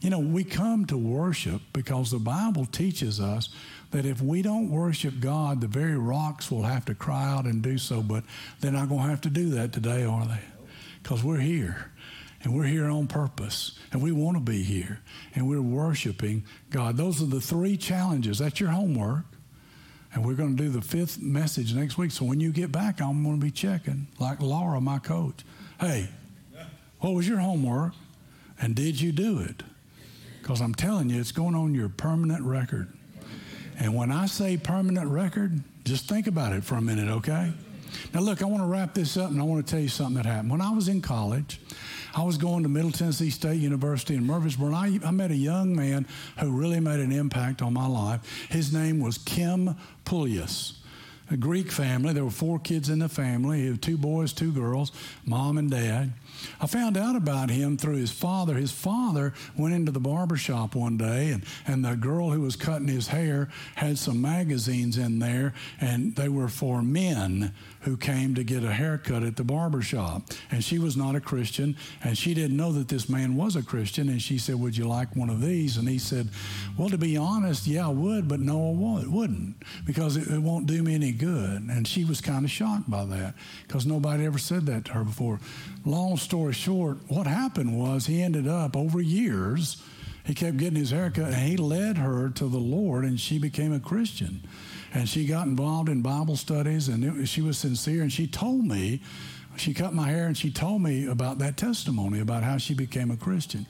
You 0.05 0.11
know, 0.11 0.19
we 0.19 0.45
come 0.45 0.85
to 0.87 0.99
worship 0.99 1.62
because 1.73 2.11
the 2.11 2.19
Bible 2.19 2.67
teaches 2.67 3.21
us 3.21 3.49
that 3.90 4.05
if 4.05 4.21
we 4.21 4.43
don't 4.43 4.69
worship 4.69 5.19
God, 5.19 5.62
the 5.62 5.67
very 5.67 5.97
rocks 5.97 6.51
will 6.51 6.64
have 6.64 6.85
to 6.85 6.95
cry 6.95 7.25
out 7.25 7.47
and 7.47 7.62
do 7.62 7.79
so. 7.79 8.03
But 8.03 8.25
they're 8.61 8.71
not 8.71 8.90
going 8.90 9.01
to 9.01 9.09
have 9.09 9.23
to 9.23 9.31
do 9.31 9.49
that 9.53 9.73
today, 9.73 10.05
are 10.05 10.27
they? 10.27 10.43
Because 11.03 11.25
we're 11.25 11.38
here. 11.38 11.90
And 12.43 12.55
we're 12.55 12.67
here 12.67 12.85
on 12.85 13.07
purpose. 13.07 13.79
And 13.93 14.03
we 14.03 14.12
want 14.12 14.37
to 14.37 14.43
be 14.43 14.62
here. 14.62 15.01
And 15.35 15.49
we're 15.49 15.62
worshiping 15.62 16.45
God. 16.69 16.99
Those 16.99 17.23
are 17.23 17.27
the 17.27 17.40
three 17.40 17.79
challenges. 17.79 18.40
That's 18.40 18.61
your 18.61 18.69
homework. 18.69 19.25
And 20.12 20.23
we're 20.23 20.35
going 20.35 20.55
to 20.55 20.62
do 20.62 20.69
the 20.69 20.83
fifth 20.83 21.19
message 21.19 21.73
next 21.73 21.97
week. 21.97 22.11
So 22.11 22.27
when 22.27 22.40
you 22.40 22.53
get 22.53 22.71
back, 22.71 23.01
I'm 23.01 23.25
going 23.25 23.40
to 23.40 23.43
be 23.43 23.51
checking, 23.51 24.09
like 24.21 24.43
Laura, 24.43 24.83
my 24.83 24.99
coach. 24.99 25.47
Hey, 25.81 26.11
what 27.01 27.14
was 27.14 27.27
your 27.27 27.38
homework? 27.38 27.95
And 28.61 28.75
did 28.75 29.01
you 29.01 29.11
do 29.11 29.38
it? 29.38 29.62
Because 30.44 30.61
I'm 30.61 30.74
telling 30.74 31.09
you, 31.09 31.18
it's 31.18 31.33
going 31.33 31.54
on 31.54 31.74
your 31.74 31.88
permanent 31.88 32.44
record. 32.44 32.92
And 33.78 33.94
when 33.94 34.12
I 34.12 34.26
say 34.26 34.59
permanent 34.59 35.11
record, 35.11 35.59
just 35.85 36.07
think 36.07 36.26
about 36.26 36.52
it 36.52 36.62
for 36.62 36.74
a 36.74 36.83
minute, 36.83 37.09
okay? 37.09 37.50
Now, 38.12 38.20
look, 38.20 38.42
I 38.42 38.44
want 38.44 38.62
to 38.62 38.66
wrap 38.66 38.92
this 38.92 39.16
up 39.16 39.30
and 39.30 39.40
I 39.40 39.42
want 39.42 39.66
to 39.66 39.70
tell 39.70 39.80
you 39.80 39.88
something 39.88 40.16
that 40.16 40.26
happened. 40.26 40.50
When 40.50 40.61
I 40.61 40.70
was 40.70 40.88
in 40.88 41.00
college, 41.00 41.62
I 42.14 42.22
was 42.24 42.37
going 42.37 42.62
to 42.62 42.68
Middle 42.68 42.92
Tennessee 42.92 43.30
State 43.30 43.59
University 43.59 44.16
in 44.16 44.26
Murfreesboro, 44.26 44.74
and 44.74 44.76
I, 44.76 45.09
I 45.09 45.12
met 45.12 45.30
a 45.30 45.37
young 45.37 45.74
man 45.74 46.07
who 46.38 46.50
really 46.50 46.78
made 46.78 47.00
an 47.00 47.11
impact 47.11 47.62
on 47.62 47.72
my 47.72 47.87
life. 47.87 48.20
His 48.50 48.70
name 48.70 49.00
was 49.00 49.16
Kim 49.16 49.74
Poulias 50.04 50.74
a 51.30 51.37
Greek 51.37 51.70
family. 51.70 52.12
There 52.12 52.24
were 52.24 52.30
four 52.30 52.59
kids 52.59 52.90
in 52.90 52.98
the 52.98 53.09
family 53.09 53.76
two 53.78 53.96
boys, 53.96 54.33
two 54.33 54.52
girls, 54.52 54.92
mom 55.24 55.59
and 55.59 55.70
dad. 55.70 56.12
I 56.61 56.66
found 56.66 56.96
out 56.96 57.16
about 57.16 57.50
him 57.50 57.76
through 57.76 57.96
his 57.96 58.11
father. 58.11 58.54
His 58.54 58.72
father 58.72 59.33
went 59.57 59.74
into 59.74 59.92
the 59.92 60.00
barber 60.00 60.37
shop 60.37 60.74
one 60.74 60.96
day, 60.96 61.30
and, 61.30 61.44
and 61.66 61.85
the 61.85 61.96
girl 61.96 62.30
who 62.30 62.40
was 62.40 62.57
cutting 62.57 62.88
his 62.88 63.09
hair 63.09 63.48
had 63.74 63.98
some 63.98 64.20
magazines 64.20 64.98
in 64.98 65.18
there, 65.18 65.54
and 65.80 66.14
they 66.16 66.28
were 66.28 66.48
for 66.48 66.83
men 66.83 67.52
who 67.85 67.96
came 67.96 68.35
to 68.35 68.42
get 68.42 68.64
a 68.64 68.72
haircut 68.72 69.22
at 69.22 69.37
the 69.37 69.44
barber 69.44 69.83
shop. 69.83 70.22
And 70.50 70.64
she 70.64 70.78
was 70.78 70.96
not 70.96 71.14
a 71.14 71.20
Christian, 71.20 71.76
and 72.02 72.16
she 72.16 72.33
didn't 72.35 72.57
know 72.57 72.72
that 72.72 72.88
this 72.88 73.09
man 73.09 73.37
was 73.37 73.57
a 73.57 73.62
Christian. 73.62 74.09
And 74.09 74.20
she 74.20 74.38
said, 74.38 74.59
Would 74.59 74.76
you 74.76 74.88
like 74.88 75.14
one 75.14 75.28
of 75.28 75.40
these? 75.40 75.76
And 75.76 75.88
he 75.88 75.98
said, 75.98 76.28
Well, 76.78 76.88
to 76.88 76.98
be 76.98 77.16
honest, 77.16 77.66
yeah, 77.66 77.87
I 77.87 77.90
would, 77.90 78.26
but 78.26 78.40
no, 78.40 78.70
I 78.70 79.07
wouldn't, 79.07 79.57
because 79.85 80.16
it, 80.16 80.28
it 80.28 80.40
won't 80.40 80.66
do 80.66 80.83
me 80.83 80.94
any 80.94 81.12
good. 81.12 81.62
And 81.62 81.87
she 81.87 82.04
was 82.04 82.20
kind 82.20 82.44
of 82.44 82.50
shocked 82.50 82.90
by 82.90 83.04
that, 83.04 83.35
because 83.66 83.85
nobody 83.87 84.24
ever 84.24 84.38
said 84.38 84.66
that 84.66 84.87
to 84.87 84.92
her 84.92 85.04
before. 85.04 85.40
Long 85.85 86.16
story 86.16 86.53
short, 86.53 86.99
what 87.09 87.27
happened 87.27 87.79
was 87.79 88.07
he 88.07 88.23
ended 88.23 88.49
up 88.49 88.77
over 88.77 89.01
years, 89.01 89.83
he 90.25 90.35
kept 90.35 90.57
getting 90.57 90.77
his 90.77 90.90
haircut 90.90 91.33
and 91.33 91.49
he 91.49 91.57
led 91.57 91.99
her 91.99 92.31
to 92.31 92.49
the 92.49 92.59
Lord 92.59 93.05
and 93.05 93.20
she 93.20 93.38
became 93.38 93.73
a 93.73 93.81
Christian. 93.81 94.42
And 94.94 95.09
she 95.09 95.27
got 95.27 95.47
involved 95.47 95.88
in 95.88 96.03
Bible 96.03 96.37
studies 96.37 96.88
and 96.88 97.05
it, 97.05 97.27
she 97.27 97.42
was 97.42 97.59
sincere. 97.59 98.03
And 98.03 98.12
she 98.12 98.27
told 98.27 98.64
me, 98.64 99.01
she 99.57 99.75
cut 99.75 99.92
my 99.92 100.09
hair 100.09 100.27
and 100.27 100.37
she 100.37 100.51
told 100.51 100.83
me 100.83 101.07
about 101.07 101.38
that 101.38 101.57
testimony 101.57 102.20
about 102.20 102.42
how 102.42 102.57
she 102.57 102.75
became 102.75 103.11
a 103.11 103.16
Christian. 103.16 103.66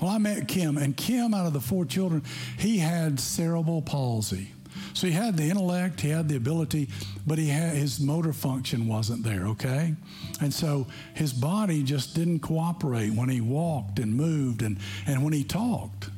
Well, 0.00 0.10
I 0.10 0.18
met 0.18 0.46
Kim, 0.46 0.78
and 0.78 0.96
Kim, 0.96 1.34
out 1.34 1.46
of 1.46 1.52
the 1.52 1.60
four 1.60 1.84
children, 1.84 2.22
he 2.58 2.78
had 2.78 3.18
cerebral 3.18 3.82
palsy. 3.82 4.53
So 4.92 5.06
he 5.06 5.12
had 5.12 5.36
the 5.36 5.44
intellect, 5.44 6.00
he 6.00 6.08
had 6.10 6.28
the 6.28 6.36
ability, 6.36 6.88
but 7.26 7.38
he 7.38 7.48
had 7.48 7.74
his 7.74 8.00
motor 8.00 8.32
function 8.32 8.86
wasn't 8.86 9.24
there, 9.24 9.46
okay? 9.48 9.94
And 10.40 10.52
so 10.52 10.86
his 11.14 11.32
body 11.32 11.82
just 11.82 12.14
didn't 12.14 12.40
cooperate 12.40 13.12
when 13.12 13.28
he 13.28 13.40
walked 13.40 13.98
and 13.98 14.14
moved 14.14 14.62
and, 14.62 14.78
and 15.06 15.22
when 15.24 15.32
he 15.32 15.44
talked. 15.44 16.10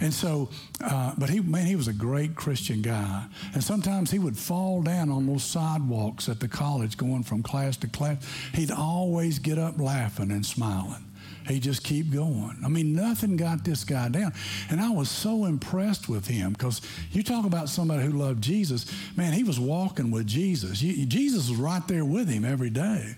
And 0.00 0.12
so, 0.12 0.50
uh, 0.82 1.14
but 1.16 1.30
he, 1.30 1.40
man, 1.40 1.66
he 1.66 1.76
was 1.76 1.88
a 1.88 1.92
great 1.92 2.34
Christian 2.34 2.82
guy. 2.82 3.24
And 3.54 3.64
sometimes 3.64 4.10
he 4.10 4.18
would 4.18 4.36
fall 4.36 4.82
down 4.82 5.10
on 5.10 5.26
those 5.26 5.44
sidewalks 5.44 6.28
at 6.28 6.40
the 6.40 6.48
college 6.48 6.96
going 6.96 7.22
from 7.22 7.42
class 7.42 7.76
to 7.78 7.88
class. 7.88 8.18
He'd 8.54 8.70
always 8.70 9.38
get 9.38 9.58
up 9.58 9.78
laughing 9.80 10.30
and 10.30 10.44
smiling. 10.44 11.04
He 11.48 11.60
just 11.60 11.84
keep 11.84 12.12
going. 12.12 12.56
I 12.64 12.68
mean, 12.68 12.94
nothing 12.94 13.36
got 13.36 13.64
this 13.64 13.84
guy 13.84 14.08
down. 14.08 14.32
And 14.68 14.80
I 14.80 14.90
was 14.90 15.08
so 15.08 15.44
impressed 15.44 16.08
with 16.08 16.26
him 16.26 16.52
because 16.52 16.80
you 17.12 17.22
talk 17.22 17.46
about 17.46 17.68
somebody 17.68 18.04
who 18.04 18.12
loved 18.12 18.42
Jesus. 18.42 18.86
Man, 19.16 19.32
he 19.32 19.44
was 19.44 19.60
walking 19.60 20.10
with 20.10 20.26
Jesus. 20.26 20.80
Jesus 20.80 21.48
was 21.48 21.58
right 21.58 21.86
there 21.86 22.04
with 22.04 22.28
him 22.28 22.44
every 22.44 22.70
day. 22.70 23.16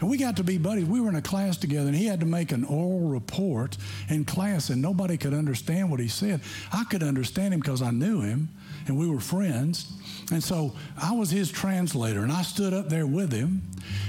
And 0.00 0.10
we 0.10 0.18
got 0.18 0.36
to 0.36 0.44
be 0.44 0.58
buddies. 0.58 0.84
We 0.84 1.00
were 1.00 1.08
in 1.08 1.16
a 1.16 1.22
class 1.22 1.56
together, 1.56 1.86
and 1.86 1.96
he 1.96 2.06
had 2.06 2.20
to 2.20 2.26
make 2.26 2.52
an 2.52 2.64
oral 2.64 3.08
report 3.08 3.78
in 4.08 4.24
class, 4.24 4.68
and 4.68 4.82
nobody 4.82 5.16
could 5.16 5.32
understand 5.32 5.90
what 5.90 6.00
he 6.00 6.08
said. 6.08 6.40
I 6.72 6.84
could 6.84 7.02
understand 7.02 7.54
him 7.54 7.60
because 7.60 7.80
I 7.80 7.92
knew 7.92 8.20
him, 8.20 8.50
and 8.86 8.98
we 8.98 9.08
were 9.08 9.20
friends. 9.20 9.92
And 10.32 10.42
so 10.42 10.72
I 11.00 11.12
was 11.12 11.30
his 11.30 11.50
translator, 11.50 12.22
and 12.22 12.32
I 12.32 12.42
stood 12.42 12.74
up 12.74 12.88
there 12.88 13.06
with 13.06 13.32
him, 13.32 13.62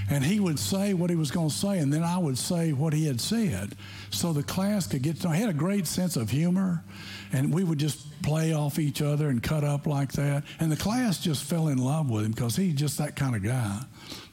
and 0.09 0.23
he 0.23 0.39
would 0.39 0.57
say 0.57 0.93
what 0.93 1.09
he 1.09 1.15
was 1.15 1.29
going 1.29 1.49
to 1.49 1.55
say, 1.55 1.79
and 1.79 1.93
then 1.93 2.03
I 2.03 2.17
would 2.17 2.37
say 2.37 2.73
what 2.73 2.93
he 2.93 3.05
had 3.05 3.21
said. 3.21 3.75
So 4.09 4.33
the 4.33 4.43
class 4.43 4.87
could 4.87 5.03
get 5.03 5.17
to 5.21 5.27
know. 5.27 5.33
He 5.33 5.41
had 5.41 5.49
a 5.49 5.53
great 5.53 5.85
sense 5.85 6.15
of 6.15 6.29
humor, 6.29 6.83
and 7.31 7.53
we 7.53 7.63
would 7.63 7.77
just 7.77 8.21
play 8.23 8.53
off 8.53 8.79
each 8.79 9.01
other 9.01 9.29
and 9.29 9.43
cut 9.43 9.63
up 9.63 9.85
like 9.85 10.13
that. 10.13 10.43
And 10.59 10.71
the 10.71 10.77
class 10.77 11.19
just 11.19 11.43
fell 11.43 11.67
in 11.67 11.77
love 11.77 12.09
with 12.09 12.25
him 12.25 12.31
because 12.31 12.55
he's 12.55 12.75
just 12.75 12.97
that 12.97 13.15
kind 13.15 13.35
of 13.35 13.43
guy. 13.43 13.81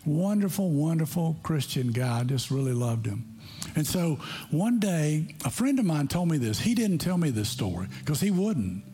Wonderful, 0.07 0.71
wonderful 0.71 1.37
Christian 1.43 1.93
guy. 1.93 2.25
Just 2.25 2.51
really 2.51 2.73
loved 2.73 3.07
him. 3.07 3.39
And 3.77 3.87
so 3.87 4.21
one 4.51 4.79
day, 4.79 5.35
a 5.45 5.51
friend 5.51 5.79
of 5.79 5.85
mine 5.85 6.09
told 6.09 6.31
me 6.31 6.39
this. 6.39 6.61
He 6.61 6.75
didn't 6.75 6.99
tell 6.99 7.19
me 7.19 7.31
this 7.31 7.49
story 7.49 7.89
because 8.01 8.21
he 8.21 8.31
wouldn't. 8.31 8.85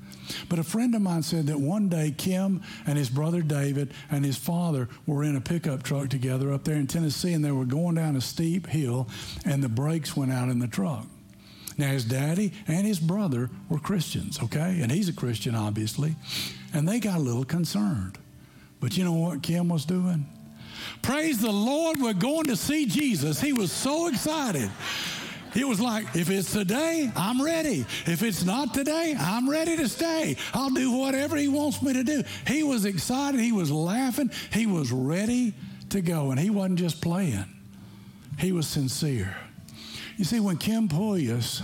But 0.48 0.58
a 0.58 0.64
friend 0.64 0.94
of 0.94 1.02
mine 1.02 1.22
said 1.22 1.46
that 1.46 1.60
one 1.60 1.88
day 1.88 2.14
Kim 2.16 2.62
and 2.86 2.98
his 2.98 3.10
brother 3.10 3.42
David 3.42 3.92
and 4.10 4.24
his 4.24 4.36
father 4.36 4.88
were 5.06 5.24
in 5.24 5.36
a 5.36 5.40
pickup 5.40 5.82
truck 5.82 6.08
together 6.08 6.52
up 6.52 6.64
there 6.64 6.76
in 6.76 6.86
Tennessee, 6.86 7.32
and 7.32 7.44
they 7.44 7.52
were 7.52 7.64
going 7.64 7.94
down 7.94 8.16
a 8.16 8.20
steep 8.20 8.66
hill, 8.66 9.08
and 9.44 9.62
the 9.62 9.68
brakes 9.68 10.16
went 10.16 10.32
out 10.32 10.48
in 10.48 10.58
the 10.58 10.68
truck. 10.68 11.06
Now, 11.78 11.88
his 11.88 12.04
daddy 12.04 12.52
and 12.68 12.86
his 12.86 13.00
brother 13.00 13.48
were 13.68 13.78
Christians, 13.78 14.38
okay? 14.42 14.80
And 14.82 14.92
he's 14.92 15.08
a 15.08 15.14
Christian, 15.14 15.54
obviously. 15.54 16.14
And 16.74 16.86
they 16.86 17.00
got 17.00 17.16
a 17.18 17.22
little 17.22 17.44
concerned. 17.44 18.18
But 18.80 18.96
you 18.96 19.04
know 19.04 19.14
what 19.14 19.42
Kim 19.42 19.68
was 19.68 19.84
doing? 19.84 20.26
Praise 21.02 21.40
the 21.40 21.50
Lord, 21.50 21.98
we're 22.00 22.12
going 22.12 22.46
to 22.46 22.56
see 22.56 22.86
Jesus. 22.86 23.40
He 23.40 23.52
was 23.52 23.72
so 23.72 24.08
excited. 24.08 24.70
It 25.54 25.66
was 25.66 25.80
like, 25.80 26.14
if 26.14 26.30
it's 26.30 26.52
today, 26.52 27.10
I'm 27.16 27.42
ready. 27.42 27.84
If 28.06 28.22
it's 28.22 28.44
not 28.44 28.72
today, 28.72 29.16
I'm 29.18 29.50
ready 29.50 29.76
to 29.76 29.88
stay. 29.88 30.36
I'll 30.54 30.70
do 30.70 30.92
whatever 30.92 31.36
he 31.36 31.48
wants 31.48 31.82
me 31.82 31.92
to 31.92 32.04
do. 32.04 32.22
He 32.46 32.62
was 32.62 32.84
excited. 32.84 33.40
He 33.40 33.52
was 33.52 33.70
laughing. 33.70 34.30
He 34.52 34.66
was 34.66 34.92
ready 34.92 35.54
to 35.90 36.00
go. 36.00 36.30
And 36.30 36.38
he 36.38 36.50
wasn't 36.50 36.78
just 36.78 37.00
playing, 37.00 37.44
he 38.38 38.52
was 38.52 38.66
sincere. 38.66 39.36
You 40.16 40.24
see, 40.24 40.40
when 40.40 40.56
Kim 40.56 40.88
Poyas 40.88 41.62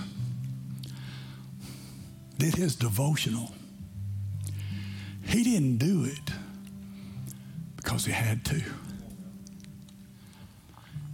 did 2.38 2.54
his 2.54 2.74
devotional, 2.74 3.52
he 5.22 5.44
didn't 5.44 5.78
do 5.78 6.04
it 6.04 6.32
because 7.76 8.04
he 8.04 8.12
had 8.12 8.44
to. 8.46 8.62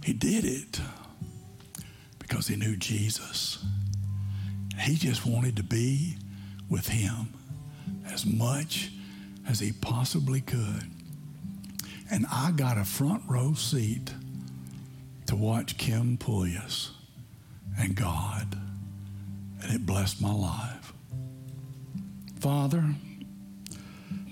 He 0.03 0.13
did 0.13 0.45
it 0.45 0.79
because 2.33 2.47
he 2.47 2.55
knew 2.55 2.75
Jesus. 2.75 3.63
He 4.79 4.95
just 4.95 5.23
wanted 5.23 5.55
to 5.57 5.63
be 5.63 6.17
with 6.67 6.87
him 6.87 7.31
as 8.07 8.25
much 8.25 8.91
as 9.47 9.59
he 9.59 9.71
possibly 9.71 10.41
could. 10.41 10.89
And 12.09 12.25
I 12.31 12.49
got 12.49 12.79
a 12.79 12.85
front 12.85 13.21
row 13.29 13.53
seat 13.53 14.15
to 15.27 15.35
watch 15.35 15.77
Kim 15.77 16.17
Poyas 16.17 16.89
and 17.77 17.95
God, 17.95 18.57
and 19.61 19.71
it 19.71 19.85
blessed 19.85 20.19
my 20.19 20.33
life. 20.33 20.91
Father, 22.39 22.83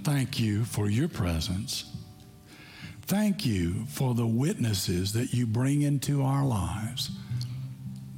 thank 0.04 0.40
you 0.40 0.66
for 0.66 0.90
your 0.90 1.08
presence. 1.08 1.86
Thank 3.04 3.46
you 3.46 3.86
for 3.86 4.16
the 4.16 4.26
witnesses 4.26 5.14
that 5.14 5.34
you 5.34 5.46
bring 5.46 5.84
into 5.84 6.24
our 6.24 6.44
lives 6.44 7.12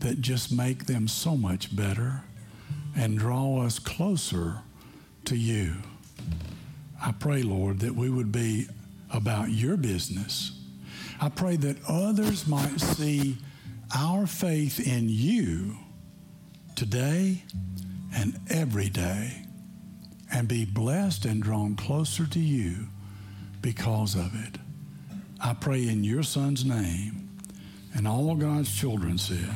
that 0.04 0.22
just 0.22 0.52
make 0.52 0.86
them 0.86 1.08
so 1.08 1.36
much 1.36 1.76
better 1.76 2.24
and 2.96 3.18
draw 3.18 3.62
us 3.62 3.80
closer 3.80 4.60
to 5.26 5.36
you. 5.36 5.76
I 7.04 7.12
pray, 7.14 7.42
Lord, 7.42 7.80
that 7.80 7.96
we 7.96 8.10
would 8.10 8.32
be 8.32 8.68
about 9.12 9.50
your 9.50 9.78
business. 9.78 10.60
I 11.20 11.30
pray 11.30 11.56
that 11.58 11.78
others 11.88 12.48
might 12.48 12.80
see 12.80 13.38
our 13.96 14.28
faith 14.28 14.86
in 14.86 15.08
you 15.10 15.78
today 16.76 17.44
and 18.16 18.40
every 18.50 18.90
day 18.90 19.46
and 20.32 20.48
be 20.48 20.66
blessed 20.66 21.26
and 21.26 21.42
drawn 21.42 21.76
closer 21.76 22.26
to 22.26 22.40
you 22.40 22.88
because 23.62 24.16
of 24.16 24.32
it. 24.46 24.60
I 25.40 25.54
pray 25.54 25.88
in 25.88 26.04
your 26.04 26.24
son's 26.24 26.66
name. 26.66 27.30
And 27.96 28.08
all 28.08 28.34
God's 28.36 28.76
children 28.76 29.18
said, 29.18 29.54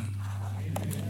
yeah. 0.79 1.06